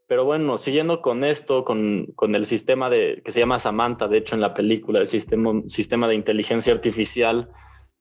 pero 0.07 0.23
bueno, 0.23 0.57
siguiendo 0.57 1.01
con 1.01 1.25
esto, 1.25 1.65
con, 1.65 2.07
con, 2.15 2.33
el 2.33 2.45
sistema 2.45 2.89
de, 2.89 3.21
que 3.25 3.31
se 3.31 3.41
llama 3.41 3.59
Samantha, 3.59 4.07
de 4.07 4.17
hecho 4.17 4.35
en 4.35 4.41
la 4.41 4.53
película, 4.53 4.99
el 4.99 5.07
sistema, 5.07 5.61
sistema 5.67 6.07
de 6.07 6.15
inteligencia 6.15 6.73
artificial, 6.73 7.49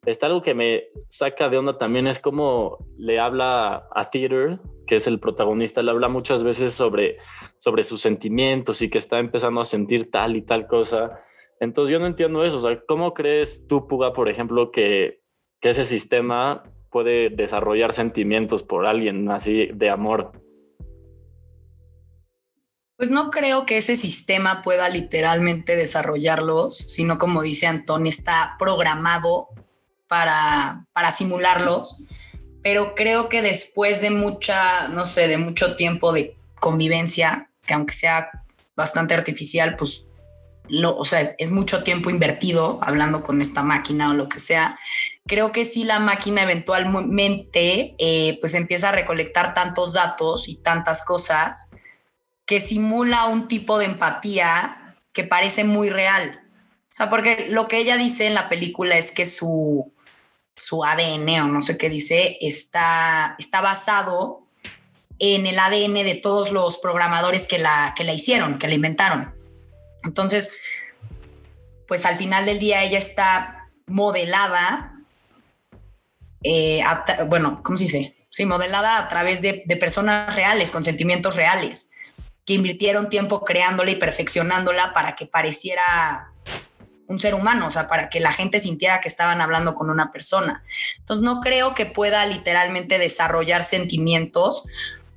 está 0.04 0.26
algo 0.26 0.40
que 0.40 0.54
me 0.54 0.84
saca 1.08 1.48
de 1.48 1.58
onda 1.58 1.78
también, 1.78 2.06
es 2.06 2.20
como 2.20 2.86
le 2.96 3.18
habla 3.18 3.88
a 3.92 4.10
Theater, 4.10 4.60
que 4.86 4.96
es 4.96 5.08
el 5.08 5.18
protagonista, 5.18 5.82
le 5.82 5.90
habla 5.90 6.08
muchas 6.08 6.44
veces 6.44 6.74
sobre, 6.74 7.18
sobre 7.58 7.82
sus 7.82 8.02
sentimientos 8.02 8.82
y 8.82 8.88
que 8.88 8.98
está 8.98 9.18
empezando 9.18 9.60
a 9.60 9.64
sentir 9.64 10.10
tal 10.12 10.36
y 10.36 10.42
tal 10.42 10.68
cosa. 10.68 11.20
Entonces 11.58 11.92
yo 11.92 11.98
no 11.98 12.06
entiendo 12.06 12.44
eso, 12.44 12.58
o 12.58 12.60
sea, 12.60 12.80
¿cómo 12.86 13.14
crees 13.14 13.66
tú, 13.66 13.88
Puga, 13.88 14.12
por 14.12 14.28
ejemplo, 14.28 14.70
que, 14.70 15.22
que 15.60 15.70
ese 15.70 15.84
sistema 15.84 16.62
puede 16.92 17.30
desarrollar 17.30 17.92
sentimientos 17.92 18.62
por 18.62 18.86
alguien 18.86 19.28
así 19.28 19.70
de 19.74 19.90
amor? 19.90 20.45
Pues 22.96 23.10
no 23.10 23.30
creo 23.30 23.66
que 23.66 23.76
ese 23.76 23.94
sistema 23.94 24.62
pueda 24.62 24.88
literalmente 24.88 25.76
desarrollarlos, 25.76 26.76
sino 26.76 27.18
como 27.18 27.42
dice 27.42 27.66
Antón, 27.66 28.06
está 28.06 28.56
programado 28.58 29.48
para, 30.08 30.86
para 30.94 31.10
simularlos, 31.10 32.02
pero 32.62 32.94
creo 32.94 33.28
que 33.28 33.42
después 33.42 34.00
de 34.00 34.10
mucha, 34.10 34.88
no 34.88 35.04
sé, 35.04 35.28
de 35.28 35.36
mucho 35.36 35.76
tiempo 35.76 36.12
de 36.12 36.36
convivencia, 36.58 37.50
que 37.66 37.74
aunque 37.74 37.92
sea 37.92 38.30
bastante 38.74 39.14
artificial, 39.14 39.76
pues 39.76 40.06
lo, 40.68 40.96
o 40.96 41.04
sea, 41.04 41.20
es, 41.20 41.50
mucho 41.50 41.84
tiempo 41.84 42.10
invertido 42.10 42.80
hablando 42.82 43.22
con 43.22 43.40
esta 43.40 43.62
máquina 43.62 44.10
o 44.10 44.14
lo 44.14 44.28
que 44.28 44.40
sea. 44.40 44.78
Creo 45.26 45.52
que 45.52 45.64
si 45.64 45.84
la 45.84 46.00
máquina 46.00 46.42
eventualmente 46.42 47.94
eh, 47.98 48.38
pues 48.40 48.54
empieza 48.54 48.88
a 48.88 48.92
recolectar 48.92 49.54
tantos 49.54 49.92
datos 49.92 50.48
y 50.48 50.56
tantas 50.56 51.04
cosas 51.04 51.70
que 52.46 52.60
simula 52.60 53.26
un 53.26 53.48
tipo 53.48 53.78
de 53.78 53.86
empatía 53.86 54.96
que 55.12 55.24
parece 55.24 55.64
muy 55.64 55.90
real. 55.90 56.40
O 56.84 56.94
sea, 56.96 57.10
porque 57.10 57.48
lo 57.50 57.68
que 57.68 57.78
ella 57.78 57.96
dice 57.96 58.26
en 58.26 58.34
la 58.34 58.48
película 58.48 58.96
es 58.96 59.12
que 59.12 59.26
su, 59.26 59.92
su 60.54 60.84
ADN 60.84 61.28
o 61.40 61.48
no 61.48 61.60
sé 61.60 61.76
qué 61.76 61.90
dice 61.90 62.38
está, 62.40 63.34
está 63.38 63.60
basado 63.60 64.46
en 65.18 65.46
el 65.46 65.58
ADN 65.58 65.94
de 65.94 66.14
todos 66.14 66.52
los 66.52 66.78
programadores 66.78 67.46
que 67.46 67.58
la, 67.58 67.94
que 67.96 68.04
la 68.04 68.12
hicieron, 68.12 68.58
que 68.58 68.68
la 68.68 68.74
inventaron. 68.74 69.34
Entonces, 70.04 70.52
pues 71.88 72.06
al 72.06 72.16
final 72.16 72.46
del 72.46 72.58
día 72.58 72.84
ella 72.84 72.98
está 72.98 73.68
modelada, 73.86 74.92
eh, 76.42 76.82
bueno, 77.26 77.60
¿cómo 77.64 77.76
se 77.76 77.84
dice? 77.84 78.16
Sí, 78.30 78.44
modelada 78.44 78.98
a 78.98 79.08
través 79.08 79.42
de, 79.42 79.64
de 79.66 79.76
personas 79.76 80.36
reales, 80.36 80.70
con 80.70 80.84
sentimientos 80.84 81.34
reales 81.34 81.92
que 82.46 82.54
invirtieron 82.54 83.08
tiempo 83.08 83.44
creándola 83.44 83.90
y 83.90 83.96
perfeccionándola 83.96 84.92
para 84.92 85.16
que 85.16 85.26
pareciera 85.26 86.32
un 87.08 87.20
ser 87.20 87.34
humano, 87.34 87.66
o 87.66 87.70
sea, 87.70 87.88
para 87.88 88.08
que 88.08 88.20
la 88.20 88.32
gente 88.32 88.58
sintiera 88.58 89.00
que 89.00 89.08
estaban 89.08 89.40
hablando 89.40 89.74
con 89.74 89.90
una 89.90 90.12
persona. 90.12 90.64
Entonces, 90.98 91.24
no 91.24 91.40
creo 91.40 91.74
que 91.74 91.86
pueda 91.86 92.24
literalmente 92.26 92.98
desarrollar 92.98 93.62
sentimientos, 93.62 94.64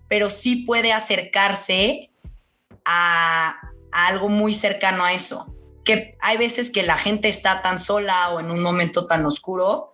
pero 0.08 0.30
sí 0.30 0.58
puede 0.58 0.92
acercarse 0.92 2.12
a, 2.86 3.60
algo 3.92 4.30
muy 4.30 4.54
cercano 4.54 5.04
a 5.04 5.14
eso. 5.14 5.56
Que 5.86 6.16
hay 6.22 6.38
veces 6.38 6.72
que 6.72 6.84
la 6.84 6.98
gente 6.98 7.28
está 7.28 7.62
tan 7.62 7.78
sola 7.78 8.30
o 8.30 8.40
en 8.40 8.52
un 8.52 8.62
momento 8.62 9.08
tan 9.08 9.26
oscuro 9.26 9.94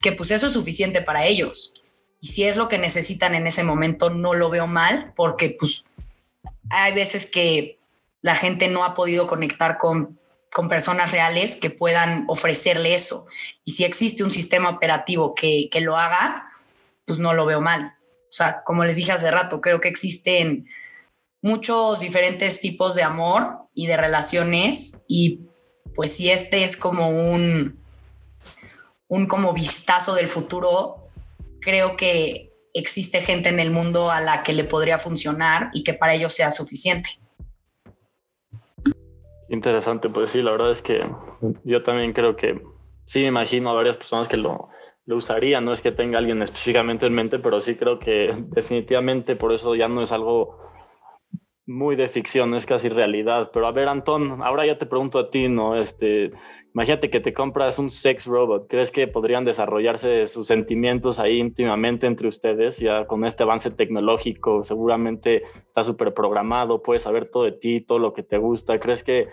que 0.00 0.12
pues 0.12 0.30
eso 0.30 0.46
es 0.46 0.52
suficiente 0.52 1.00
para 1.00 1.24
ellos. 1.24 1.74
Y 2.20 2.28
si 2.28 2.44
es 2.44 2.56
lo 2.56 2.68
que 2.68 2.78
necesitan 2.78 3.34
en 3.34 3.46
ese 3.46 3.62
momento, 3.62 4.10
no 4.10 4.34
lo 4.34 4.50
veo 4.50 4.66
mal, 4.66 5.12
porque 5.16 5.56
pues 5.58 5.86
hay 6.70 6.92
veces 6.92 7.30
que 7.30 7.78
la 8.20 8.36
gente 8.36 8.68
no 8.68 8.84
ha 8.84 8.94
podido 8.94 9.26
conectar 9.26 9.78
con, 9.78 10.18
personas 10.68 11.12
reales 11.12 11.56
que 11.56 11.70
puedan 11.70 12.24
ofrecerle 12.28 12.94
eso. 12.94 13.26
Y 13.64 13.72
si 13.72 13.84
existe 13.84 14.22
un 14.22 14.30
sistema 14.30 14.68
operativo 14.68 15.34
que, 15.34 15.70
lo 15.80 15.96
haga, 15.96 16.52
pues 17.06 17.18
no 17.18 17.32
lo 17.32 17.46
veo 17.46 17.62
mal. 17.62 17.94
O 18.04 18.32
sea, 18.32 18.62
como 18.62 18.84
les 18.84 18.96
dije 18.96 19.12
hace 19.12 19.30
rato, 19.30 19.62
creo 19.62 19.80
que 19.80 19.88
existen 19.88 20.68
muchos 21.40 22.00
diferentes 22.00 22.60
tipos 22.60 22.94
de 22.94 23.02
amor 23.02 23.60
y 23.74 23.86
de 23.86 23.96
relaciones 23.96 25.04
y 25.08 25.40
pues 25.94 26.14
si 26.14 26.30
este 26.30 26.64
es 26.64 26.76
como 26.76 27.08
un, 27.08 27.82
un 29.08 29.26
como 29.26 29.54
vistazo 29.54 30.14
del 30.14 30.28
futuro, 30.28 31.08
creo 31.60 31.96
que 31.96 32.51
existe 32.74 33.20
gente 33.20 33.48
en 33.48 33.60
el 33.60 33.70
mundo 33.70 34.10
a 34.10 34.20
la 34.20 34.42
que 34.42 34.52
le 34.52 34.64
podría 34.64 34.98
funcionar 34.98 35.70
y 35.72 35.82
que 35.82 35.94
para 35.94 36.14
ellos 36.14 36.32
sea 36.32 36.50
suficiente. 36.50 37.10
Interesante, 39.48 40.08
pues 40.08 40.30
sí, 40.30 40.40
la 40.40 40.52
verdad 40.52 40.70
es 40.70 40.80
que 40.80 41.04
yo 41.64 41.82
también 41.82 42.12
creo 42.12 42.36
que 42.36 42.62
sí 43.04 43.20
me 43.20 43.26
imagino 43.26 43.70
a 43.70 43.74
varias 43.74 43.96
personas 43.96 44.26
que 44.26 44.38
lo, 44.38 44.70
lo 45.04 45.16
usarían, 45.16 45.64
no 45.64 45.72
es 45.72 45.80
que 45.80 45.92
tenga 45.92 46.18
alguien 46.18 46.40
específicamente 46.40 47.06
en 47.06 47.12
mente, 47.12 47.38
pero 47.38 47.60
sí 47.60 47.74
creo 47.74 47.98
que 47.98 48.34
definitivamente 48.48 49.36
por 49.36 49.52
eso 49.52 49.74
ya 49.74 49.88
no 49.88 50.02
es 50.02 50.12
algo 50.12 50.58
muy 51.66 51.96
de 51.96 52.08
ficción, 52.08 52.54
es 52.54 52.66
casi 52.66 52.88
realidad. 52.88 53.50
Pero 53.52 53.66
a 53.66 53.72
ver, 53.72 53.88
Antón, 53.88 54.42
ahora 54.42 54.66
ya 54.66 54.78
te 54.78 54.86
pregunto 54.86 55.18
a 55.18 55.30
ti, 55.30 55.48
¿no? 55.48 55.80
Este, 55.80 56.32
imagínate 56.74 57.10
que 57.10 57.20
te 57.20 57.32
compras 57.32 57.78
un 57.78 57.90
sex 57.90 58.26
robot. 58.26 58.66
¿Crees 58.68 58.90
que 58.90 59.06
podrían 59.06 59.44
desarrollarse 59.44 60.26
sus 60.26 60.46
sentimientos 60.46 61.18
ahí 61.18 61.38
íntimamente 61.38 62.06
entre 62.06 62.28
ustedes? 62.28 62.78
Ya 62.78 63.06
con 63.06 63.24
este 63.24 63.44
avance 63.44 63.70
tecnológico, 63.70 64.64
seguramente 64.64 65.42
está 65.66 65.82
súper 65.82 66.14
programado, 66.14 66.82
puedes 66.82 67.02
saber 67.02 67.30
todo 67.30 67.44
de 67.44 67.52
ti, 67.52 67.80
todo 67.80 67.98
lo 67.98 68.12
que 68.12 68.22
te 68.22 68.38
gusta. 68.38 68.80
¿Crees 68.80 69.02
que 69.02 69.28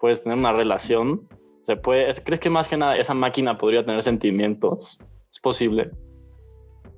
puedes 0.00 0.22
tener 0.22 0.38
una 0.38 0.52
relación? 0.52 1.28
¿Se 1.62 1.76
puede, 1.76 2.12
¿Crees 2.24 2.40
que 2.40 2.50
más 2.50 2.68
que 2.68 2.76
nada 2.76 2.96
esa 2.96 3.14
máquina 3.14 3.58
podría 3.58 3.84
tener 3.84 4.02
sentimientos? 4.02 4.98
¿Es 5.30 5.40
posible? 5.40 5.90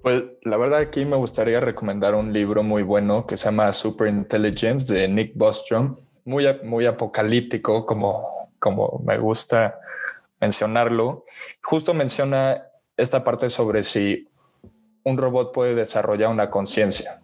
Pues 0.07 0.23
la 0.43 0.57
verdad 0.57 0.79
aquí 0.79 1.05
me 1.05 1.17
gustaría 1.17 1.59
recomendar 1.59 2.15
un 2.15 2.33
libro 2.33 2.63
muy 2.63 2.85
bueno 2.85 3.27
que 3.27 3.37
se 3.37 3.47
llama 3.47 3.73
Super 3.73 4.07
Intelligence 4.07 4.95
de 4.95 5.09
Nick 5.09 5.33
Bostrom, 5.35 5.97
muy, 6.25 6.47
muy 6.63 6.87
apocalíptico 6.87 7.85
como, 7.85 8.53
como 8.61 9.03
me 9.05 9.19
gusta 9.19 9.81
mencionarlo. 10.41 11.25
Justo 11.61 11.93
menciona 11.93 12.69
esta 12.97 13.25
parte 13.25 13.51
sobre 13.51 13.83
si 13.83 14.29
un 15.03 15.19
robot 15.19 15.53
puede 15.53 15.75
desarrollar 15.75 16.31
una 16.31 16.51
conciencia 16.51 17.21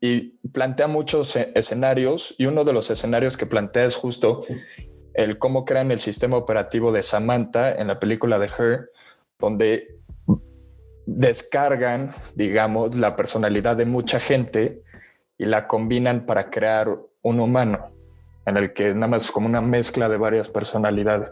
y 0.00 0.38
plantea 0.52 0.86
muchos 0.86 1.34
e-, 1.34 1.50
escenarios 1.56 2.36
y 2.38 2.46
uno 2.46 2.62
de 2.62 2.72
los 2.72 2.88
escenarios 2.90 3.36
que 3.36 3.46
plantea 3.46 3.86
es 3.86 3.96
justo 3.96 4.44
el 5.12 5.38
cómo 5.38 5.64
crean 5.64 5.90
el 5.90 5.98
sistema 5.98 6.36
operativo 6.36 6.92
de 6.92 7.02
Samantha 7.02 7.72
en 7.74 7.88
la 7.88 7.98
película 7.98 8.38
de 8.38 8.46
Her, 8.46 8.92
donde 9.40 9.99
descargan, 11.06 12.12
digamos, 12.34 12.94
la 12.94 13.16
personalidad 13.16 13.76
de 13.76 13.86
mucha 13.86 14.20
gente 14.20 14.82
y 15.38 15.46
la 15.46 15.66
combinan 15.66 16.26
para 16.26 16.50
crear 16.50 16.98
un 17.22 17.40
humano, 17.40 17.86
en 18.46 18.56
el 18.56 18.72
que 18.72 18.94
nada 18.94 19.08
más 19.08 19.30
como 19.30 19.46
una 19.46 19.60
mezcla 19.60 20.08
de 20.08 20.16
varias 20.16 20.48
personalidades. 20.48 21.30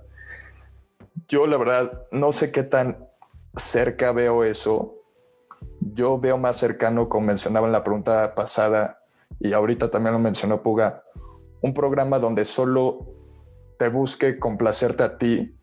Yo 1.28 1.46
la 1.46 1.56
verdad 1.56 2.06
no 2.10 2.32
sé 2.32 2.50
qué 2.52 2.62
tan 2.62 3.08
cerca 3.56 4.12
veo 4.12 4.44
eso. 4.44 4.94
Yo 5.80 6.18
veo 6.18 6.38
más 6.38 6.56
cercano, 6.56 7.08
como 7.08 7.26
mencionaba 7.26 7.66
en 7.66 7.72
la 7.72 7.84
pregunta 7.84 8.34
pasada, 8.34 9.02
y 9.40 9.52
ahorita 9.52 9.90
también 9.90 10.14
lo 10.14 10.18
mencionó 10.18 10.62
Puga, 10.62 11.02
un 11.60 11.74
programa 11.74 12.18
donde 12.18 12.44
solo 12.44 13.06
te 13.78 13.88
busque 13.88 14.38
complacerte 14.38 15.02
a 15.02 15.18
ti 15.18 15.54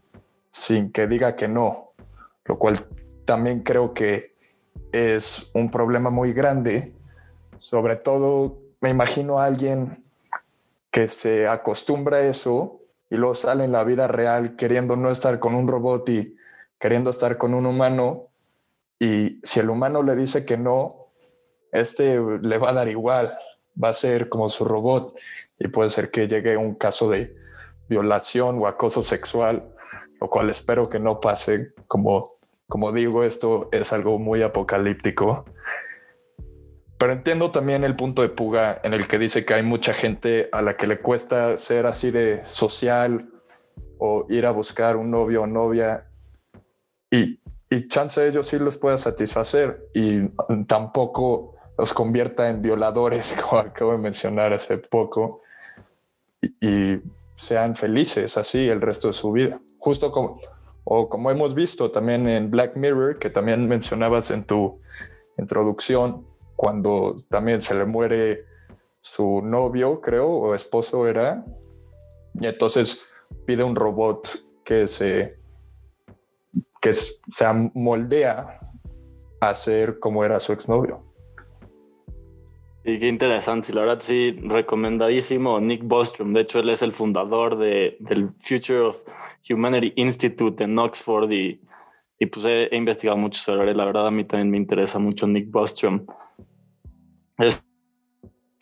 sin 0.51 0.91
que 0.91 1.07
diga 1.07 1.35
que 1.35 1.47
no, 1.47 1.91
lo 2.45 2.57
cual 2.57 2.87
también 3.25 3.61
creo 3.61 3.93
que 3.93 4.35
es 4.91 5.51
un 5.53 5.69
problema 5.69 6.09
muy 6.09 6.33
grande. 6.33 6.93
Sobre 7.57 7.95
todo, 7.95 8.59
me 8.81 8.89
imagino 8.89 9.39
a 9.39 9.45
alguien 9.45 10.03
que 10.91 11.07
se 11.07 11.47
acostumbra 11.47 12.17
a 12.17 12.25
eso 12.25 12.79
y 13.09 13.15
luego 13.15 13.35
sale 13.35 13.65
en 13.65 13.71
la 13.71 13.83
vida 13.83 14.07
real 14.07 14.55
queriendo 14.55 14.95
no 14.95 15.09
estar 15.09 15.39
con 15.39 15.55
un 15.55 15.67
robot 15.67 16.07
y 16.09 16.35
queriendo 16.79 17.09
estar 17.09 17.37
con 17.37 17.53
un 17.53 17.65
humano. 17.65 18.29
Y 18.99 19.39
si 19.43 19.59
el 19.59 19.69
humano 19.69 20.03
le 20.03 20.15
dice 20.15 20.45
que 20.45 20.57
no, 20.57 21.07
este 21.71 22.19
le 22.41 22.57
va 22.57 22.69
a 22.69 22.73
dar 22.73 22.87
igual, 22.87 23.37
va 23.81 23.89
a 23.89 23.93
ser 23.93 24.29
como 24.29 24.49
su 24.49 24.65
robot. 24.65 25.19
y 25.57 25.67
puede 25.69 25.89
ser 25.89 26.11
que 26.11 26.27
llegue 26.27 26.57
un 26.57 26.75
caso 26.75 27.09
de 27.09 27.35
violación 27.87 28.59
o 28.59 28.67
acoso 28.67 29.01
sexual, 29.01 29.73
lo 30.19 30.29
cual 30.29 30.49
espero 30.49 30.89
que 30.89 30.99
no 30.99 31.19
pase. 31.19 31.69
Como, 31.87 32.27
como 32.67 32.91
digo, 32.91 33.23
esto 33.23 33.69
es 33.71 33.93
algo 33.93 34.19
muy 34.19 34.41
apocalíptico. 34.41 35.45
Pero 36.97 37.13
entiendo 37.13 37.51
también 37.51 37.83
el 37.83 37.95
punto 37.95 38.21
de 38.21 38.29
Puga 38.29 38.79
en 38.83 38.93
el 38.93 39.07
que 39.07 39.19
dice 39.19 39.45
que 39.45 39.53
hay 39.53 39.63
mucha 39.63 39.93
gente 39.93 40.49
a 40.51 40.61
la 40.61 40.77
que 40.77 40.87
le 40.87 40.99
cuesta 41.01 41.57
ser 41.57 41.85
así 41.85 42.09
de 42.09 42.41
social 42.45 43.29
o 43.97 44.25
ir 44.29 44.45
a 44.45 44.51
buscar 44.51 44.95
un 44.95 45.11
novio 45.11 45.43
o 45.43 45.47
novia 45.47 46.07
y, 47.11 47.39
y 47.69 47.87
chance 47.87 48.25
ellos 48.25 48.47
sí 48.47 48.57
los 48.59 48.77
pueda 48.77 48.97
satisfacer 48.97 49.89
y 49.93 50.27
tampoco 50.67 51.55
los 51.77 51.93
convierta 51.93 52.49
en 52.49 52.61
violadores, 52.61 53.35
como 53.41 53.61
acabo 53.61 53.91
de 53.91 53.97
mencionar 53.97 54.53
hace 54.53 54.77
poco, 54.77 55.41
y, 56.41 56.99
sean 57.37 57.75
felices 57.75 58.37
así 58.37 58.69
el 58.69 58.79
resto 58.79 59.09
de 59.09 59.13
su 59.13 59.33
vida. 59.33 59.59
Justo 59.77 60.09
como, 60.09 60.39
o 60.85 61.09
como 61.09 61.31
hemos 61.31 61.55
visto 61.55 61.91
también 61.91 62.29
en 62.29 62.49
Black 62.49 62.77
Mirror, 62.77 63.17
que 63.19 63.29
también 63.29 63.67
mencionabas 63.67 64.31
en 64.31 64.45
tu 64.45 64.79
introducción, 65.37 66.25
cuando 66.55 67.15
también 67.29 67.59
se 67.59 67.75
le 67.75 67.85
muere 67.85 68.45
su 69.01 69.41
novio, 69.41 69.99
creo, 69.99 70.29
o 70.29 70.55
esposo 70.55 71.07
era, 71.07 71.43
y 72.39 72.47
entonces 72.47 73.05
pide 73.45 73.63
un 73.63 73.75
robot 73.75 74.27
que 74.63 74.87
se 74.87 75.37
que 76.81 76.93
se 76.93 77.71
moldea 77.73 78.55
a 79.41 79.55
ser 79.55 79.99
como 79.99 80.23
era 80.23 80.39
su 80.39 80.53
exnovio. 80.53 81.03
Y 82.83 82.99
qué 82.99 83.07
interesante, 83.07 83.73
la 83.73 83.81
verdad 83.81 83.99
sí, 83.99 84.31
recomendadísimo 84.43 85.59
Nick 85.59 85.83
Bostrom. 85.83 86.33
De 86.33 86.41
hecho, 86.41 86.59
él 86.59 86.69
es 86.69 86.83
el 86.83 86.93
fundador 86.93 87.57
de, 87.57 87.97
del 87.99 88.29
Future 88.39 88.81
of 88.81 89.01
Humanity 89.49 89.93
Institute 89.95 90.63
en 90.63 90.77
Oxford 90.77 91.31
y, 91.31 91.61
y 92.19 92.25
pues 92.27 92.45
he, 92.45 92.75
investigado 92.75 93.17
mucho 93.17 93.39
sobre 93.39 93.71
él. 93.71 93.77
La 93.77 93.85
verdad 93.85 94.07
a 94.07 94.11
mí 94.11 94.25
también 94.25 94.51
me 94.51 94.57
interesa 94.57 94.99
mucho 94.99 95.27
Nick 95.27 95.49
Bostrom. 95.51 96.05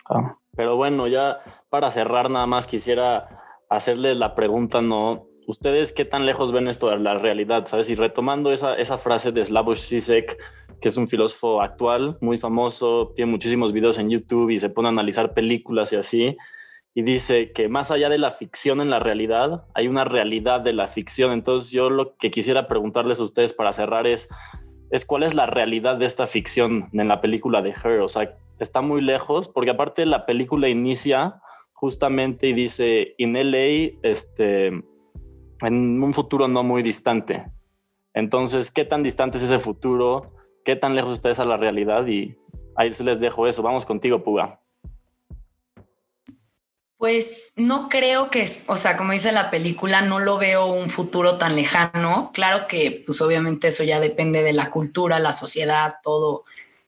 Ah, 0.09 0.37
pero 0.55 0.75
bueno, 0.75 1.07
ya 1.07 1.39
para 1.69 1.89
cerrar 1.89 2.29
nada 2.29 2.45
más 2.45 2.67
quisiera 2.67 3.41
hacerles 3.69 4.17
la 4.17 4.35
pregunta, 4.35 4.81
¿no? 4.81 5.27
¿Ustedes 5.47 5.91
qué 5.91 6.05
tan 6.05 6.25
lejos 6.25 6.51
ven 6.51 6.67
esto 6.67 6.89
de 6.89 6.99
la 6.99 7.17
realidad? 7.17 7.65
¿Sabes? 7.67 7.89
Y 7.89 7.95
retomando 7.95 8.51
esa, 8.51 8.75
esa 8.75 8.97
frase 8.97 9.31
de 9.31 9.43
Slavoj 9.43 9.77
Zizek, 9.77 10.37
que 10.79 10.87
es 10.87 10.97
un 10.97 11.07
filósofo 11.07 11.61
actual, 11.61 12.17
muy 12.21 12.37
famoso, 12.37 13.13
tiene 13.15 13.31
muchísimos 13.31 13.73
videos 13.73 13.97
en 13.97 14.09
YouTube 14.09 14.51
y 14.51 14.59
se 14.59 14.69
pone 14.69 14.87
a 14.87 14.91
analizar 14.91 15.33
películas 15.33 15.93
y 15.93 15.95
así, 15.97 16.37
y 16.95 17.01
dice 17.01 17.51
que 17.51 17.69
más 17.69 17.91
allá 17.91 18.09
de 18.09 18.17
la 18.17 18.31
ficción 18.31 18.81
en 18.81 18.89
la 18.89 18.99
realidad, 18.99 19.65
hay 19.73 19.87
una 19.87 20.03
realidad 20.03 20.61
de 20.61 20.73
la 20.73 20.87
ficción. 20.87 21.31
Entonces 21.31 21.71
yo 21.71 21.89
lo 21.89 22.15
que 22.17 22.31
quisiera 22.31 22.67
preguntarles 22.67 23.19
a 23.19 23.23
ustedes 23.23 23.53
para 23.53 23.73
cerrar 23.73 24.05
es, 24.05 24.29
es 24.91 25.05
cuál 25.05 25.23
es 25.23 25.33
la 25.33 25.45
realidad 25.45 25.97
de 25.97 26.05
esta 26.05 26.27
ficción 26.27 26.89
en 26.93 27.07
la 27.07 27.19
película 27.19 27.61
de 27.61 27.71
Her. 27.71 28.01
O 28.01 28.09
sea, 28.09 28.37
está 28.59 28.81
muy 28.81 29.01
lejos, 29.01 29.49
porque 29.49 29.71
aparte 29.71 30.05
la 30.05 30.25
película 30.25 30.69
inicia 30.69 31.41
justamente 31.73 32.47
y 32.47 32.53
dice, 32.53 33.15
in 33.17 33.33
LA, 33.33 33.97
este, 34.03 34.67
en 34.67 36.03
un 36.03 36.13
futuro 36.13 36.47
no 36.47 36.63
muy 36.63 36.83
distante. 36.83 37.45
Entonces, 38.13 38.71
¿qué 38.71 38.85
tan 38.85 39.01
distante 39.01 39.39
es 39.39 39.43
ese 39.43 39.57
futuro? 39.57 40.33
qué 40.63 40.75
tan 40.75 40.95
lejos 40.95 41.13
ustedes 41.13 41.39
a 41.39 41.45
la 41.45 41.57
realidad 41.57 42.07
y 42.07 42.37
ahí 42.75 42.91
se 42.93 43.03
les 43.03 43.19
dejo 43.19 43.47
eso. 43.47 43.61
Vamos 43.61 43.85
contigo, 43.85 44.23
Puga. 44.23 44.59
Pues 47.03 47.51
no 47.57 47.89
creo 47.89 48.29
que, 48.29 48.47
o 48.67 48.77
sea, 48.77 48.95
como 48.95 49.11
dice 49.11 49.33
la 49.33 49.51
película, 49.51 50.01
no 50.01 50.21
lo 50.21 50.37
veo 50.37 50.67
un 50.67 50.89
futuro 50.89 51.37
tan 51.37 51.53
lejano. 51.53 52.31
Claro 52.33 52.65
que, 52.65 53.03
pues 53.05 53.19
obviamente 53.19 53.67
eso 53.67 53.83
ya 53.83 53.99
depende 53.99 54.41
de 54.41 54.53
la 54.53 54.69
cultura, 54.69 55.19
la 55.19 55.33
sociedad, 55.33 55.95
todo, 56.01 56.45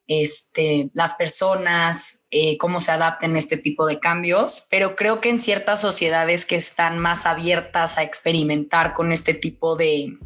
este, 0.08 0.90
las 0.94 1.16
personas, 1.16 2.28
eh, 2.32 2.58
cómo 2.58 2.80
se 2.80 2.92
adapten 2.92 3.36
a 3.36 3.38
este 3.38 3.58
tipo 3.58 3.86
de 3.86 4.00
cambios. 4.00 4.64
Pero 4.70 4.96
creo 4.96 5.20
que 5.20 5.28
en 5.28 5.38
ciertas 5.38 5.82
sociedades 5.82 6.46
que 6.46 6.56
están 6.56 6.98
más 6.98 7.26
abiertas 7.26 7.98
a 7.98 8.04
experimentar 8.04 8.94
con 8.94 9.12
este 9.12 9.34
tipo 9.34 9.76
de, 9.76 10.18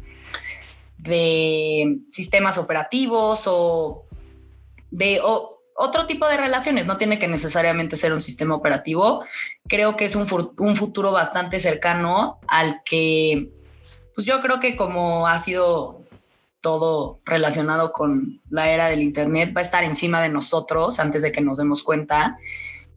de 0.98 1.98
sistemas 2.08 2.58
operativos 2.58 3.42
o 3.48 4.04
de 4.92 5.20
otro 5.80 6.06
tipo 6.06 6.28
de 6.28 6.36
relaciones, 6.36 6.86
no 6.86 6.98
tiene 6.98 7.18
que 7.18 7.26
necesariamente 7.26 7.96
ser 7.96 8.12
un 8.12 8.20
sistema 8.20 8.54
operativo. 8.54 9.24
Creo 9.66 9.96
que 9.96 10.04
es 10.04 10.14
un, 10.14 10.26
un 10.58 10.76
futuro 10.76 11.10
bastante 11.10 11.58
cercano 11.58 12.38
al 12.46 12.82
que, 12.84 13.50
pues 14.14 14.26
yo 14.26 14.40
creo 14.40 14.60
que 14.60 14.76
como 14.76 15.26
ha 15.26 15.38
sido 15.38 16.02
todo 16.60 17.20
relacionado 17.24 17.92
con 17.92 18.42
la 18.50 18.70
era 18.70 18.88
del 18.88 19.00
Internet, 19.00 19.54
va 19.56 19.60
a 19.60 19.64
estar 19.64 19.82
encima 19.82 20.20
de 20.20 20.28
nosotros 20.28 21.00
antes 21.00 21.22
de 21.22 21.32
que 21.32 21.40
nos 21.40 21.56
demos 21.56 21.82
cuenta. 21.82 22.36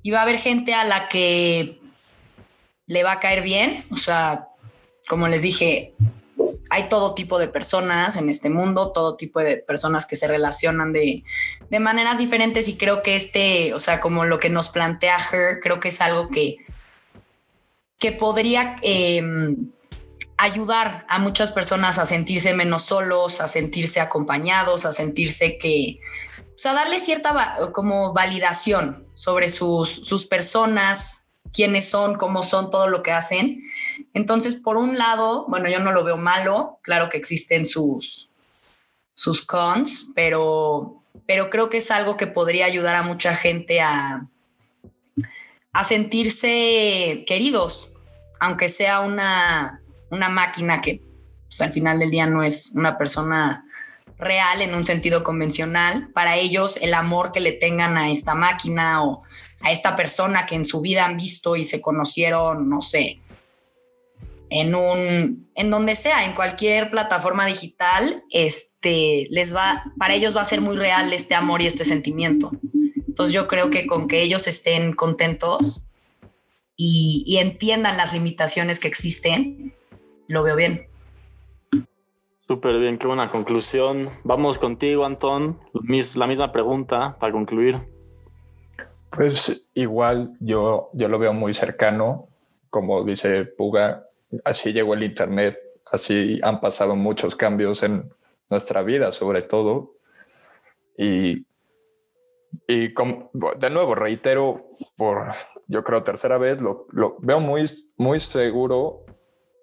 Y 0.01 0.11
va 0.11 0.19
a 0.19 0.23
haber 0.23 0.37
gente 0.37 0.73
a 0.73 0.83
la 0.83 1.07
que 1.07 1.79
le 2.87 3.03
va 3.03 3.13
a 3.13 3.19
caer 3.21 3.43
bien. 3.43 3.85
O 3.91 3.95
sea, 3.95 4.49
como 5.07 5.29
les 5.29 5.41
dije, 5.41 5.93
hay 6.73 6.89
todo 6.89 7.13
tipo 7.13 7.37
de 7.37 7.47
personas 7.47 8.17
en 8.17 8.29
este 8.29 8.49
mundo, 8.49 8.91
todo 8.91 9.15
tipo 9.15 9.39
de 9.39 9.57
personas 9.57 10.07
que 10.07 10.15
se 10.15 10.27
relacionan 10.27 10.91
de, 10.91 11.23
maneras 11.79 12.17
diferentes 12.17 12.67
y 12.67 12.77
creo 12.77 13.03
que 13.03 13.15
este, 13.15 13.75
o 13.75 13.79
sea, 13.79 13.99
como 13.99 14.25
lo 14.25 14.39
que 14.39 14.49
nos 14.49 14.69
plantea 14.69 15.17
Her, 15.31 15.59
creo 15.59 15.79
que 15.79 15.89
es 15.89 16.01
algo 16.01 16.29
que, 16.29 16.57
que 17.99 18.11
podría 18.11 18.75
em, 18.81 19.71
ayudar 20.37 21.05
a 21.09 21.19
muchas 21.19 21.51
personas 21.51 21.99
a 21.99 22.07
sentirse 22.07 22.55
menos 22.55 22.81
solos, 22.81 23.39
a 23.39 23.45
sentirse 23.45 23.99
acompañados, 23.99 24.87
a 24.87 24.93
sentirse 24.93 25.59
que, 25.59 25.99
o 26.55 26.57
sea, 26.57 26.73
darle 26.73 26.97
cierta 26.97 27.55
como 27.71 28.13
validación 28.13 29.07
sobre 29.13 29.47
sus, 29.47 29.89
sus 29.89 30.25
personas, 30.25 31.22
quiénes 31.53 31.89
son, 31.89 32.15
cómo 32.15 32.41
son, 32.41 32.69
todo 32.69 32.87
lo 32.87 33.03
que 33.03 33.11
hacen. 33.11 33.63
Entonces, 34.13 34.55
por 34.55 34.77
un 34.77 34.97
lado, 34.97 35.45
bueno, 35.47 35.69
yo 35.69 35.79
no 35.79 35.91
lo 35.91 36.03
veo 36.03 36.17
malo, 36.17 36.79
claro 36.81 37.09
que 37.09 37.17
existen 37.17 37.65
sus, 37.65 38.31
sus 39.13 39.41
cons, 39.45 40.11
pero, 40.15 41.03
pero 41.25 41.49
creo 41.49 41.69
que 41.69 41.77
es 41.77 41.91
algo 41.91 42.17
que 42.17 42.27
podría 42.27 42.65
ayudar 42.65 42.95
a 42.95 43.03
mucha 43.03 43.35
gente 43.35 43.79
a, 43.79 44.27
a 45.71 45.83
sentirse 45.83 47.23
queridos, 47.27 47.91
aunque 48.39 48.67
sea 48.67 48.99
una, 49.01 49.81
una 50.09 50.29
máquina 50.29 50.81
que 50.81 51.01
pues, 51.47 51.61
al 51.61 51.71
final 51.71 51.99
del 51.99 52.11
día 52.11 52.25
no 52.25 52.43
es 52.43 52.73
una 52.75 52.97
persona 52.97 53.65
real 54.17 54.61
en 54.61 54.73
un 54.73 54.83
sentido 54.83 55.23
convencional. 55.23 56.09
Para 56.13 56.35
ellos, 56.35 56.77
el 56.81 56.93
amor 56.93 57.31
que 57.31 57.39
le 57.39 57.51
tengan 57.51 57.97
a 57.97 58.09
esta 58.09 58.35
máquina 58.35 59.03
o 59.03 59.23
a 59.63 59.71
esta 59.71 59.95
persona 59.95 60.45
que 60.45 60.55
en 60.55 60.65
su 60.65 60.81
vida 60.81 61.05
han 61.05 61.17
visto 61.17 61.55
y 61.55 61.63
se 61.63 61.81
conocieron, 61.81 62.69
no 62.69 62.81
sé, 62.81 63.21
en 64.49 64.75
un, 64.75 65.49
en 65.55 65.71
donde 65.71 65.95
sea, 65.95 66.25
en 66.25 66.33
cualquier 66.33 66.91
plataforma 66.91 67.45
digital, 67.45 68.23
este, 68.29 69.27
les 69.31 69.55
va, 69.55 69.83
para 69.97 70.13
ellos 70.13 70.35
va 70.35 70.41
a 70.41 70.45
ser 70.45 70.61
muy 70.61 70.75
real 70.75 71.11
este 71.11 71.33
amor 71.33 71.61
y 71.63 71.65
este 71.65 71.83
sentimiento. 71.83 72.51
Entonces 73.07 73.33
yo 73.33 73.47
creo 73.47 73.71
que 73.71 73.87
con 73.87 74.07
que 74.07 74.21
ellos 74.21 74.47
estén 74.47 74.93
contentos 74.93 75.85
y, 76.75 77.23
y 77.25 77.37
entiendan 77.37 77.97
las 77.97 78.13
limitaciones 78.13 78.79
que 78.79 78.87
existen, 78.87 79.73
lo 80.29 80.43
veo 80.43 80.55
bien. 80.55 80.87
Súper 82.47 82.77
bien, 82.77 82.97
qué 82.99 83.07
buena 83.07 83.31
conclusión. 83.31 84.09
Vamos 84.23 84.59
contigo, 84.59 85.05
Antón. 85.05 85.59
La 85.73 86.27
misma 86.27 86.51
pregunta 86.51 87.17
para 87.19 87.31
concluir. 87.31 87.92
Pues 89.15 89.69
igual 89.75 90.35
yo, 90.39 90.89
yo 90.93 91.07
lo 91.07 91.19
veo 91.19 91.33
muy 91.33 91.53
cercano, 91.53 92.29
como 92.69 93.03
dice 93.03 93.45
Puga, 93.45 94.07
así 94.43 94.73
llegó 94.73 94.95
el 94.95 95.03
Internet, 95.03 95.59
así 95.91 96.39
han 96.41 96.59
pasado 96.59 96.95
muchos 96.95 97.35
cambios 97.35 97.83
en 97.83 98.11
nuestra 98.49 98.81
vida 98.81 99.11
sobre 99.11 99.43
todo. 99.43 99.97
Y, 100.97 101.45
y 102.67 102.87
de 102.87 103.69
nuevo, 103.69 103.93
reitero, 103.93 104.69
por 104.95 105.33
yo 105.67 105.83
creo 105.83 106.03
tercera 106.03 106.39
vez, 106.39 106.59
lo, 106.59 106.87
lo 106.91 107.17
veo 107.19 107.39
muy, 107.39 107.65
muy 107.97 108.19
seguro 108.19 109.05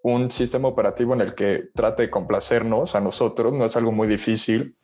un 0.03 0.31
sistema 0.31 0.69
operativo 0.69 1.13
en 1.15 1.23
el 1.23 1.35
que 1.35 1.71
trate 1.75 2.05
de 2.05 2.11
complacernos 2.11 2.95
a 2.95 3.01
nosotros, 3.01 3.53
no 3.53 3.65
es 3.65 3.77
algo 3.77 3.91
muy 3.91 4.07
difícil, 4.07 4.77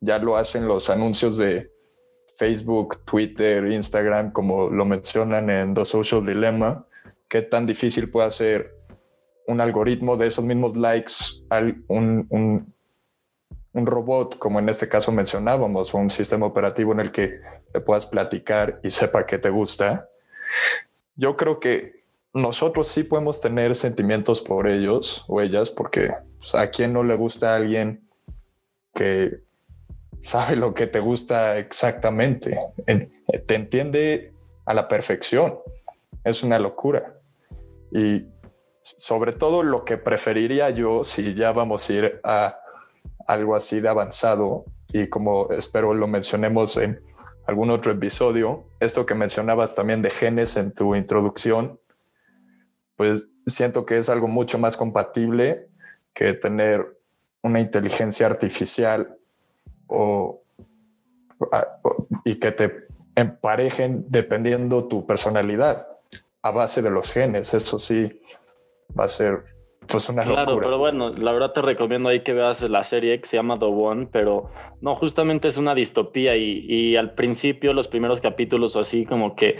ya 0.00 0.18
lo 0.18 0.36
hacen 0.36 0.66
los 0.66 0.90
anuncios 0.90 1.38
de 1.38 1.70
Facebook, 2.38 3.04
Twitter, 3.04 3.66
Instagram, 3.66 4.30
como 4.30 4.70
lo 4.70 4.84
mencionan 4.84 5.50
en 5.50 5.74
The 5.74 5.84
Social 5.84 6.24
Dilemma, 6.24 6.86
qué 7.28 7.42
tan 7.42 7.66
difícil 7.66 8.10
puede 8.10 8.30
ser 8.30 8.76
un 9.48 9.60
algoritmo 9.60 10.16
de 10.16 10.28
esos 10.28 10.44
mismos 10.44 10.76
likes 10.76 11.14
un, 11.88 12.26
un, 12.28 12.72
un, 13.72 13.86
robot, 13.86 14.38
como 14.38 14.60
en 14.60 14.68
este 14.68 14.88
caso 14.88 15.10
mencionábamos, 15.10 15.92
un 15.94 16.10
sistema 16.10 16.46
operativo 16.46 16.92
en 16.92 17.00
el 17.00 17.10
que 17.10 17.40
le 17.74 17.80
puedas 17.80 18.06
platicar 18.06 18.78
y 18.84 18.90
sepa 18.90 19.26
que 19.26 19.38
te 19.38 19.50
gusta. 19.50 20.08
yo 21.16 21.36
creo 21.36 21.58
que 21.58 22.04
nosotros 22.32 22.86
sí 22.86 23.02
podemos 23.02 23.40
tener 23.40 23.74
sentimientos 23.74 24.40
por 24.40 24.68
ellos 24.68 25.24
o 25.26 25.40
ellas, 25.40 25.70
porque 25.70 26.12
pues, 26.38 26.54
a 26.54 26.70
quien 26.70 26.92
no 26.92 27.02
le 27.02 27.16
gusta 27.16 27.52
a 27.52 27.56
alguien 27.56 28.08
que 28.94 29.47
sabe 30.20 30.56
lo 30.56 30.74
que 30.74 30.86
te 30.86 31.00
gusta 31.00 31.58
exactamente, 31.58 32.58
te 33.46 33.54
entiende 33.54 34.32
a 34.64 34.74
la 34.74 34.88
perfección. 34.88 35.58
Es 36.24 36.42
una 36.42 36.58
locura. 36.58 37.18
Y 37.92 38.26
sobre 38.82 39.32
todo 39.32 39.62
lo 39.62 39.84
que 39.84 39.96
preferiría 39.96 40.70
yo, 40.70 41.04
si 41.04 41.34
ya 41.34 41.52
vamos 41.52 41.88
a 41.88 41.92
ir 41.92 42.20
a 42.24 42.58
algo 43.26 43.56
así 43.56 43.80
de 43.80 43.88
avanzado, 43.88 44.64
y 44.92 45.08
como 45.08 45.50
espero 45.50 45.94
lo 45.94 46.06
mencionemos 46.06 46.76
en 46.76 47.02
algún 47.46 47.70
otro 47.70 47.92
episodio, 47.92 48.66
esto 48.80 49.06
que 49.06 49.14
mencionabas 49.14 49.74
también 49.74 50.02
de 50.02 50.10
genes 50.10 50.56
en 50.56 50.72
tu 50.72 50.94
introducción, 50.94 51.80
pues 52.96 53.26
siento 53.46 53.86
que 53.86 53.98
es 53.98 54.08
algo 54.08 54.28
mucho 54.28 54.58
más 54.58 54.76
compatible 54.76 55.68
que 56.12 56.34
tener 56.34 56.98
una 57.42 57.60
inteligencia 57.60 58.26
artificial 58.26 59.17
o, 59.88 60.42
y 62.24 62.36
que 62.36 62.52
te 62.52 62.88
emparejen 63.14 64.06
dependiendo 64.08 64.86
tu 64.86 65.06
personalidad 65.06 65.86
a 66.42 66.50
base 66.50 66.82
de 66.82 66.90
los 66.90 67.10
genes. 67.12 67.54
Eso 67.54 67.78
sí 67.78 68.20
va 68.98 69.04
a 69.04 69.08
ser 69.08 69.44
pues 69.88 70.08
una 70.08 70.22
claro, 70.22 70.58
pero 70.58 70.78
bueno, 70.78 71.10
la 71.10 71.32
verdad 71.32 71.52
te 71.52 71.62
recomiendo 71.62 72.08
ahí 72.08 72.20
que 72.20 72.32
veas 72.32 72.62
la 72.62 72.84
serie 72.84 73.20
que 73.20 73.26
se 73.26 73.36
llama 73.36 73.58
The 73.58 73.64
One, 73.64 74.08
pero 74.12 74.50
no, 74.80 74.94
justamente 74.94 75.48
es 75.48 75.56
una 75.56 75.74
distopía 75.74 76.36
y, 76.36 76.64
y, 76.68 76.96
al 76.96 77.14
principio 77.14 77.72
los 77.72 77.88
primeros 77.88 78.20
capítulos 78.20 78.76
o 78.76 78.80
así 78.80 79.06
como 79.06 79.34
que 79.34 79.56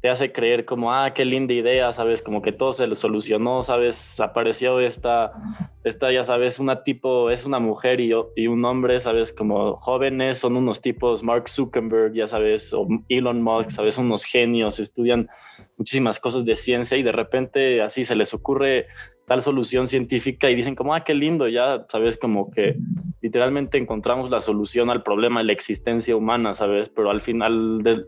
te 0.00 0.08
hace 0.08 0.32
creer 0.32 0.64
como, 0.64 0.92
ah, 0.92 1.12
qué 1.14 1.24
linda 1.24 1.54
idea, 1.54 1.92
sabes, 1.92 2.22
como 2.22 2.42
que 2.42 2.52
todo 2.52 2.72
se 2.72 2.86
le 2.86 2.94
solucionó, 2.94 3.62
sabes, 3.62 4.20
apareció 4.20 4.80
esta, 4.80 5.32
esta, 5.82 6.12
ya 6.12 6.24
sabes, 6.24 6.58
una 6.58 6.84
tipo, 6.84 7.30
es 7.30 7.44
una 7.44 7.58
mujer 7.58 8.00
y, 8.00 8.12
y 8.36 8.46
un 8.46 8.64
hombre, 8.64 9.00
sabes, 9.00 9.32
como 9.32 9.76
jóvenes, 9.76 10.38
son 10.38 10.56
unos 10.56 10.82
tipos, 10.82 11.22
Mark 11.22 11.48
Zuckerberg, 11.48 12.12
ya 12.12 12.26
sabes, 12.26 12.72
o 12.72 12.86
Elon 13.08 13.42
Musk, 13.42 13.70
sabes, 13.70 13.98
unos 13.98 14.24
genios, 14.24 14.78
estudian 14.78 15.28
muchísimas 15.76 16.20
cosas 16.20 16.44
de 16.44 16.56
ciencia 16.56 16.96
y 16.98 17.02
de 17.02 17.12
repente 17.12 17.80
así 17.80 18.04
se 18.04 18.14
les 18.14 18.34
ocurre 18.34 18.86
tal 19.30 19.42
solución 19.42 19.86
científica 19.86 20.50
y 20.50 20.56
dicen 20.56 20.74
como, 20.74 20.92
ah, 20.92 21.04
qué 21.04 21.14
lindo, 21.14 21.46
ya 21.46 21.86
sabes, 21.88 22.16
como 22.16 22.50
que 22.50 22.74
literalmente 23.20 23.78
encontramos 23.78 24.28
la 24.28 24.40
solución 24.40 24.90
al 24.90 25.04
problema 25.04 25.38
de 25.38 25.46
la 25.46 25.52
existencia 25.52 26.16
humana, 26.16 26.52
sabes, 26.52 26.88
pero 26.88 27.10
al 27.10 27.20
final, 27.20 27.80
de, 27.84 28.06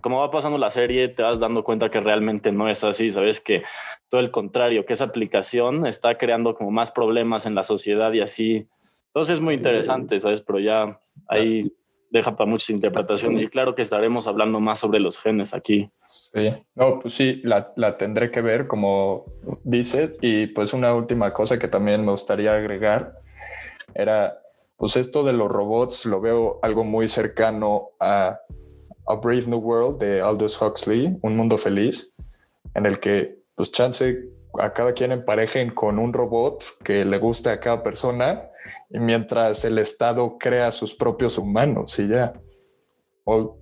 como 0.00 0.18
va 0.18 0.32
pasando 0.32 0.58
la 0.58 0.70
serie, 0.70 1.06
te 1.06 1.22
vas 1.22 1.38
dando 1.38 1.62
cuenta 1.62 1.92
que 1.92 2.00
realmente 2.00 2.50
no 2.50 2.68
es 2.68 2.82
así, 2.82 3.12
sabes, 3.12 3.38
que 3.38 3.62
todo 4.08 4.20
el 4.20 4.32
contrario, 4.32 4.84
que 4.84 4.94
esa 4.94 5.04
aplicación 5.04 5.86
está 5.86 6.18
creando 6.18 6.56
como 6.56 6.72
más 6.72 6.90
problemas 6.90 7.46
en 7.46 7.54
la 7.54 7.62
sociedad 7.62 8.12
y 8.12 8.22
así. 8.22 8.66
Entonces 9.06 9.34
es 9.34 9.40
muy 9.40 9.54
interesante, 9.54 10.18
sabes, 10.18 10.40
pero 10.40 10.58
ya 10.58 11.00
ahí 11.28 11.70
deja 12.14 12.36
para 12.36 12.48
muchas 12.48 12.70
interpretaciones 12.70 13.42
y 13.42 13.48
claro 13.48 13.74
que 13.74 13.82
estaremos 13.82 14.28
hablando 14.28 14.60
más 14.60 14.78
sobre 14.78 15.00
los 15.00 15.18
genes 15.18 15.52
aquí. 15.52 15.90
Sí, 16.00 16.48
no, 16.76 17.00
pues 17.00 17.14
sí, 17.14 17.40
la, 17.42 17.72
la, 17.74 17.96
tendré 17.96 18.30
que 18.30 18.40
ver 18.40 18.68
como 18.68 19.24
dice 19.64 20.16
y 20.20 20.46
pues 20.46 20.72
una 20.72 20.94
última 20.94 21.32
cosa 21.32 21.58
que 21.58 21.66
también 21.66 22.04
me 22.04 22.12
gustaría 22.12 22.54
agregar 22.54 23.18
era 23.94 24.38
pues 24.76 24.96
esto 24.96 25.24
de 25.24 25.32
los 25.32 25.50
robots 25.50 26.06
lo 26.06 26.20
veo 26.20 26.60
algo 26.62 26.84
muy 26.84 27.08
cercano 27.08 27.90
a 27.98 28.38
A 29.08 29.16
Brave 29.16 29.48
New 29.48 29.58
World 29.58 29.98
de 29.98 30.20
Aldous 30.20 30.62
Huxley, 30.62 31.18
Un 31.20 31.36
Mundo 31.36 31.58
Feliz, 31.58 32.12
en 32.74 32.86
el 32.86 33.00
que 33.00 33.38
pues 33.56 33.72
chance 33.72 34.28
a 34.58 34.72
cada 34.72 34.92
quien 34.92 35.12
emparejen 35.12 35.70
con 35.70 35.98
un 35.98 36.12
robot 36.12 36.64
que 36.82 37.04
le 37.04 37.18
guste 37.18 37.50
a 37.50 37.60
cada 37.60 37.82
persona 37.82 38.50
y 38.90 38.98
mientras 38.98 39.64
el 39.64 39.78
Estado 39.78 40.36
crea 40.38 40.70
sus 40.70 40.94
propios 40.94 41.38
humanos 41.38 41.98
y 41.98 42.08
ya. 42.08 42.32
O 43.24 43.58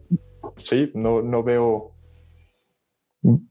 sí, 0.57 0.91
no, 0.95 1.23
no 1.23 1.43
veo. 1.43 1.93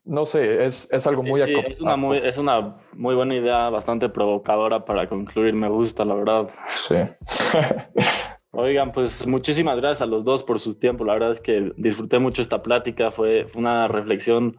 No 0.04 0.26
sé, 0.26 0.66
es, 0.66 0.92
es 0.92 1.08
algo 1.08 1.24
muy, 1.24 1.42
es, 1.42 1.80
una 1.80 1.96
muy 1.96 2.18
Es 2.18 2.38
una 2.38 2.78
muy 2.94 3.16
buena 3.16 3.36
idea, 3.36 3.70
bastante 3.70 4.10
provocadora 4.10 4.84
para 4.84 5.08
concluir. 5.08 5.54
Me 5.54 5.70
gusta, 5.70 6.04
la 6.04 6.16
verdad. 6.16 6.50
Sí. 6.68 6.96
Oigan, 8.54 8.92
pues 8.92 9.26
muchísimas 9.26 9.78
gracias 9.78 10.02
a 10.02 10.06
los 10.06 10.26
dos 10.26 10.44
por 10.44 10.60
su 10.60 10.78
tiempo. 10.78 11.06
La 11.06 11.14
verdad 11.14 11.32
es 11.32 11.40
que 11.40 11.72
disfruté 11.78 12.20
mucho 12.20 12.42
esta 12.42 12.62
plática. 12.62 13.10
Fue 13.10 13.48
una 13.56 13.88
reflexión 13.88 14.58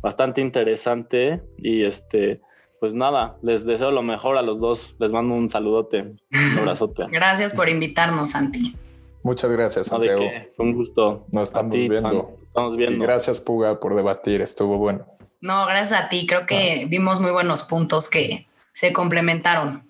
bastante 0.00 0.40
interesante 0.40 1.42
y 1.58 1.84
este 1.84 2.40
pues 2.82 2.96
nada, 2.96 3.36
les 3.42 3.64
deseo 3.64 3.92
lo 3.92 4.02
mejor 4.02 4.36
a 4.36 4.42
los 4.42 4.58
dos. 4.58 4.96
Les 4.98 5.12
mando 5.12 5.36
un 5.36 5.48
saludote, 5.48 6.00
un 6.00 6.58
abrazote. 6.58 7.04
gracias 7.12 7.52
por 7.52 7.68
invitarnos, 7.68 8.30
Santi. 8.30 8.74
Muchas 9.22 9.52
gracias, 9.52 9.86
Santiago. 9.86 10.24
Fue 10.56 10.66
un 10.66 10.74
gusto. 10.74 11.24
Nos 11.30 11.44
estamos 11.44 11.70
viendo. 11.70 12.32
estamos 12.42 12.76
viendo. 12.76 12.96
Y 12.96 12.98
gracias, 12.98 13.38
Puga, 13.38 13.78
por 13.78 13.94
debatir. 13.94 14.40
Estuvo 14.40 14.78
bueno. 14.78 15.06
No, 15.40 15.64
gracias 15.66 16.00
a 16.00 16.08
ti. 16.08 16.26
Creo 16.26 16.44
que 16.44 16.80
ah. 16.82 16.86
vimos 16.88 17.20
muy 17.20 17.30
buenos 17.30 17.62
puntos 17.62 18.08
que 18.08 18.48
se 18.72 18.92
complementaron. 18.92 19.84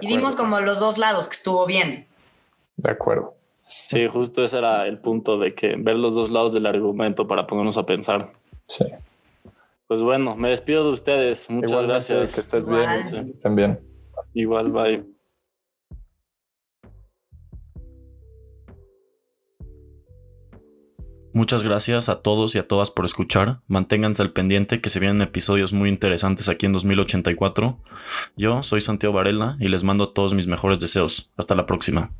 y 0.00 0.06
vimos 0.06 0.36
como 0.36 0.60
los 0.60 0.78
dos 0.78 0.98
lados, 0.98 1.28
que 1.28 1.34
estuvo 1.34 1.66
bien. 1.66 2.06
De 2.76 2.92
acuerdo. 2.92 3.34
Sí, 3.64 4.06
justo 4.06 4.44
ese 4.44 4.58
era 4.58 4.86
el 4.86 4.98
punto 5.00 5.36
de 5.36 5.56
que 5.56 5.74
ver 5.76 5.96
los 5.96 6.14
dos 6.14 6.30
lados 6.30 6.52
del 6.52 6.66
argumento 6.66 7.26
para 7.26 7.48
ponernos 7.48 7.76
a 7.76 7.84
pensar. 7.84 8.32
Sí. 8.62 8.84
Pues 9.90 10.02
bueno, 10.02 10.36
me 10.36 10.50
despido 10.50 10.84
de 10.84 10.90
ustedes. 10.92 11.50
Muchas 11.50 11.82
gracias. 11.82 12.32
Que 12.32 12.40
estés 12.42 12.64
bien. 12.64 13.36
También. 13.40 13.80
Igual, 14.34 14.70
bye. 14.70 15.04
Muchas 21.34 21.64
gracias 21.64 22.08
a 22.08 22.22
todos 22.22 22.54
y 22.54 22.60
a 22.60 22.68
todas 22.68 22.92
por 22.92 23.04
escuchar. 23.04 23.62
Manténganse 23.66 24.22
al 24.22 24.32
pendiente 24.32 24.80
que 24.80 24.90
se 24.90 25.00
vienen 25.00 25.22
episodios 25.22 25.72
muy 25.72 25.88
interesantes 25.88 26.48
aquí 26.48 26.66
en 26.66 26.72
2084. 26.72 27.80
Yo 28.36 28.62
soy 28.62 28.80
Santiago 28.80 29.16
Varela 29.16 29.56
y 29.58 29.66
les 29.66 29.82
mando 29.82 30.10
todos 30.10 30.34
mis 30.34 30.46
mejores 30.46 30.78
deseos. 30.78 31.32
Hasta 31.36 31.56
la 31.56 31.66
próxima. 31.66 32.12